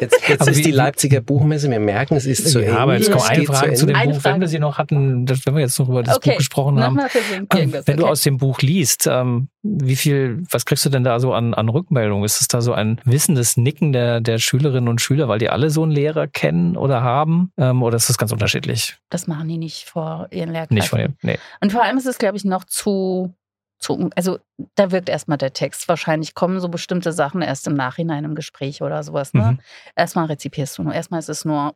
Jetzt, 0.00 0.28
jetzt 0.28 0.48
ist 0.48 0.64
die 0.64 0.70
Leipziger 0.70 1.20
Buchmesse, 1.20 1.70
wir 1.70 1.80
merken, 1.80 2.16
es 2.16 2.26
ist 2.26 2.50
zu 2.50 2.60
ja, 2.60 2.66
Ende. 2.66 2.80
aber 2.80 2.96
jetzt 2.96 3.10
kommt 3.10 3.28
eine 3.28 3.44
Frage 3.44 3.72
zu, 3.74 3.80
zu 3.80 3.86
dem 3.86 3.96
eine 3.96 4.12
Buch, 4.14 4.20
Frage. 4.20 4.34
wenn 4.34 4.40
wir 4.40 4.48
sie 4.48 4.58
noch 4.58 4.78
hatten, 4.78 5.28
wenn 5.28 5.54
wir 5.54 5.60
jetzt 5.60 5.78
noch 5.78 5.88
über 5.88 6.02
das 6.02 6.16
okay. 6.16 6.30
Buch 6.30 6.38
gesprochen 6.38 6.82
haben. 6.82 6.98
Ähm, 6.98 7.72
wenn 7.72 7.80
okay. 7.80 7.96
du 7.96 8.06
aus 8.06 8.22
dem 8.22 8.38
Buch 8.38 8.60
liest, 8.60 9.06
ähm, 9.10 9.48
wie 9.62 9.96
viel, 9.96 10.42
was 10.50 10.66
kriegst 10.66 10.84
du 10.84 10.90
denn 10.90 11.04
da 11.04 11.20
so 11.20 11.32
an, 11.32 11.54
an 11.54 11.68
Rückmeldung? 11.68 12.24
Ist 12.24 12.40
es 12.40 12.48
da 12.48 12.60
so 12.60 12.72
ein 12.72 13.00
wissendes 13.04 13.56
Nicken 13.56 13.92
der, 13.92 14.20
der 14.20 14.38
Schülerinnen 14.38 14.88
und 14.88 15.00
Schüler, 15.00 15.28
weil 15.28 15.38
die 15.38 15.48
alle 15.48 15.70
so 15.70 15.82
einen 15.82 15.92
Lehrer 15.92 16.26
kennen 16.26 16.76
oder 16.76 17.02
haben? 17.02 17.50
Ähm, 17.56 17.82
oder 17.82 17.96
ist 17.96 18.08
das 18.08 18.18
ganz 18.18 18.32
unterschiedlich? 18.32 18.96
Das 19.10 19.26
machen 19.26 19.48
die 19.48 19.58
nicht 19.58 19.84
vor 19.84 20.28
ihren 20.30 20.50
Lehrkräften. 20.50 20.74
Nicht 20.74 20.88
vor 20.88 20.98
ihren, 20.98 21.16
nee. 21.22 21.38
Und 21.60 21.72
vor 21.72 21.82
allem 21.82 21.96
ist 21.96 22.06
es, 22.06 22.18
glaube 22.18 22.36
ich, 22.36 22.44
noch 22.44 22.64
zu 22.64 23.34
zu, 23.78 24.10
also 24.16 24.38
da 24.76 24.90
wirkt 24.90 25.08
erstmal 25.08 25.38
der 25.38 25.52
Text. 25.52 25.88
Wahrscheinlich 25.88 26.34
kommen 26.34 26.60
so 26.60 26.68
bestimmte 26.68 27.12
Sachen 27.12 27.42
erst 27.42 27.66
im 27.66 27.74
Nachhinein 27.74 28.24
im 28.24 28.34
Gespräch 28.34 28.82
oder 28.82 29.02
sowas. 29.02 29.34
Ne? 29.34 29.52
Mhm. 29.52 29.60
Erstmal 29.96 30.26
rezipierst 30.26 30.78
du 30.78 30.84
nur. 30.84 30.94
Erstmal 30.94 31.20
ist 31.20 31.28
es 31.28 31.44
nur, 31.44 31.74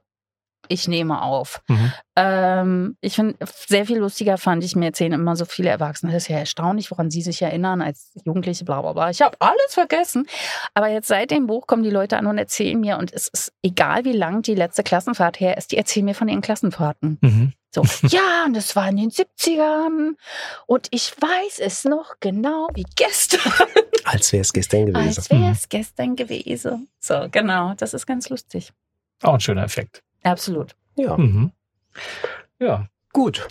ich 0.69 0.89
nehme 0.89 1.23
auf. 1.23 1.63
Mhm. 1.69 1.93
Ähm, 2.17 2.97
ich 3.01 3.15
finde, 3.15 3.37
sehr 3.47 3.87
viel 3.87 3.99
lustiger 3.99 4.39
fand 4.39 4.65
ich, 4.65 4.77
mir 4.77 4.87
erzählen 4.87 5.13
immer 5.13 5.37
so 5.37 5.45
viele 5.45 5.71
Erwachsene. 5.71 6.13
Das 6.13 6.25
ist 6.25 6.29
ja 6.29 6.39
erstaunlich, 6.39 6.91
woran 6.91 7.11
sie 7.11 7.23
sich 7.23 7.41
erinnern 7.43 7.81
als 7.81 8.13
Jugendliche, 8.25 8.65
bla 8.65 8.83
bla 8.83 8.93
bla. 8.93 9.11
Ich 9.11 9.23
habe 9.23 9.37
alles 9.41 9.75
vergessen. 9.75 10.27
Aber 10.75 10.89
jetzt 10.89 11.09
seit 11.09 11.31
dem 11.31 11.47
Buch 11.47 11.67
kommen 11.67 11.83
die 11.83 11.91
Leute 11.91 12.17
an 12.17 12.27
und 12.27 12.39
erzählen 12.39 12.79
mir, 12.79 12.99
und 12.99 13.13
es 13.13 13.29
ist 13.29 13.53
egal, 13.63 14.05
wie 14.05 14.13
lang 14.13 14.43
die 14.43 14.55
letzte 14.55 14.83
Klassenfahrt 14.83 15.41
her 15.41 15.57
ist, 15.57 15.73
die 15.73 15.77
erzählen 15.77 16.07
mir 16.07 16.15
von 16.15 16.29
ihren 16.29 16.43
Klassenfahrten. 16.43 17.19
Mhm. 17.21 17.53
So, 17.71 17.83
ja, 18.09 18.45
und 18.47 18.55
das 18.55 18.75
war 18.77 18.89
in 18.89 18.97
den 18.97 19.11
70ern 19.11 20.15
und 20.67 20.89
ich 20.91 21.13
weiß 21.21 21.59
es 21.59 21.85
noch 21.85 22.15
genau 22.21 22.69
wie 22.75 22.87
gestern. 22.97 23.53
Als 24.05 24.33
wäre 24.33 24.41
es 24.41 24.53
gestern 24.53 24.87
gewesen. 24.87 25.07
Als 25.07 25.31
wäre 25.31 25.51
es 25.51 25.63
mhm. 25.63 25.69
gestern 25.69 26.17
gewesen. 26.17 26.89
So, 26.99 27.29
genau, 27.31 27.75
das 27.77 27.93
ist 27.93 28.07
ganz 28.07 28.31
lustig. 28.31 28.73
Auch 29.23 29.35
ein 29.35 29.41
schöner 29.41 29.65
Effekt. 29.65 30.03
Absolut. 30.23 30.75
Ja. 30.97 31.17
Mhm. 31.17 31.53
Ja. 32.59 32.89
Gut. 33.13 33.47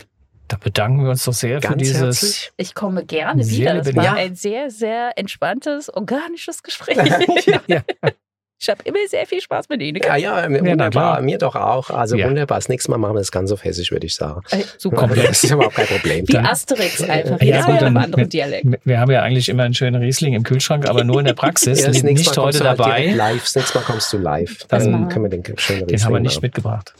Da 0.47 0.55
bedanken 0.57 1.03
wir 1.03 1.11
uns 1.11 1.25
doch 1.25 1.33
sehr 1.33 1.59
Ganz 1.59 1.73
für 1.73 1.77
dieses. 1.77 2.21
Herzlich. 2.21 2.51
Ich 2.57 2.73
komme 2.73 3.05
gerne 3.05 3.45
wieder. 3.45 3.81
Das 3.81 3.95
war 3.95 4.13
ein 4.13 4.35
sehr, 4.35 4.71
sehr 4.71 5.17
entspanntes, 5.17 5.93
organisches 5.93 6.63
Gespräch. 6.63 6.97
ja. 7.67 7.83
Ich 8.59 8.69
habe 8.69 8.81
immer 8.85 8.97
sehr 9.07 9.27
viel 9.27 9.39
Spaß 9.39 9.69
mit 9.69 9.81
Ihnen. 9.83 10.01
Ja, 10.03 10.15
ja, 10.15 10.49
wunderbar. 10.49 11.17
Ja, 11.17 11.21
mir 11.21 11.37
doch 11.37 11.55
auch. 11.55 11.91
Also 11.91 12.15
ja. 12.15 12.27
wunderbar. 12.27 12.57
Das 12.57 12.69
nächste 12.69 12.89
Mal 12.89 12.97
machen 12.97 13.13
wir 13.15 13.19
das 13.19 13.31
ganz 13.31 13.51
auf 13.51 13.63
Hessisch, 13.63 13.91
würde 13.91 14.07
ich 14.07 14.15
sagen. 14.15 14.41
Äh, 14.49 14.63
super. 14.77 15.07
Das 15.07 15.43
ist 15.43 15.51
überhaupt 15.51 15.75
kein 15.75 15.85
Problem. 15.85 16.27
Wie 16.27 16.33
dann, 16.33 16.45
Asterix 16.45 17.01
einfach. 17.03 17.39
Ja, 17.41 17.63
gut, 17.65 17.81
dann, 17.81 17.95
anderen 17.97 18.29
Dialekt. 18.29 18.65
Wir 18.83 18.99
haben 18.99 19.11
ja 19.11 19.21
eigentlich 19.21 19.47
immer 19.49 19.63
einen 19.63 19.75
schönen 19.75 20.01
Riesling 20.01 20.33
im 20.33 20.43
Kühlschrank, 20.43 20.89
aber 20.89 21.03
nur 21.03 21.19
in 21.19 21.25
der 21.25 21.33
Praxis. 21.33 21.81
ja, 21.85 21.89
nicht 22.03 22.35
heute 22.35 22.67
halt 22.67 22.79
dabei. 22.79 23.11
live. 23.11 23.43
Das 23.43 23.55
nächste 23.55 23.77
Mal 23.77 23.83
kommst 23.85 24.11
du 24.11 24.17
live. 24.17 24.65
Dann 24.69 25.03
das 25.03 25.13
können 25.13 25.25
wir 25.25 25.29
den 25.29 25.43
schönen 25.57 25.81
Riesling 25.81 25.87
Den 25.87 26.05
haben 26.05 26.13
wir 26.13 26.19
nicht 26.19 26.35
machen. 26.35 26.45
mitgebracht. 26.45 26.93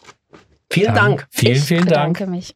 Vielen 0.70 0.94
dann, 0.94 0.96
Dank. 0.96 1.28
Vielen, 1.32 1.56
vielen 1.56 1.84
ich 1.84 1.90
Dank. 1.90 2.18
Danke 2.20 2.30
mich. 2.30 2.56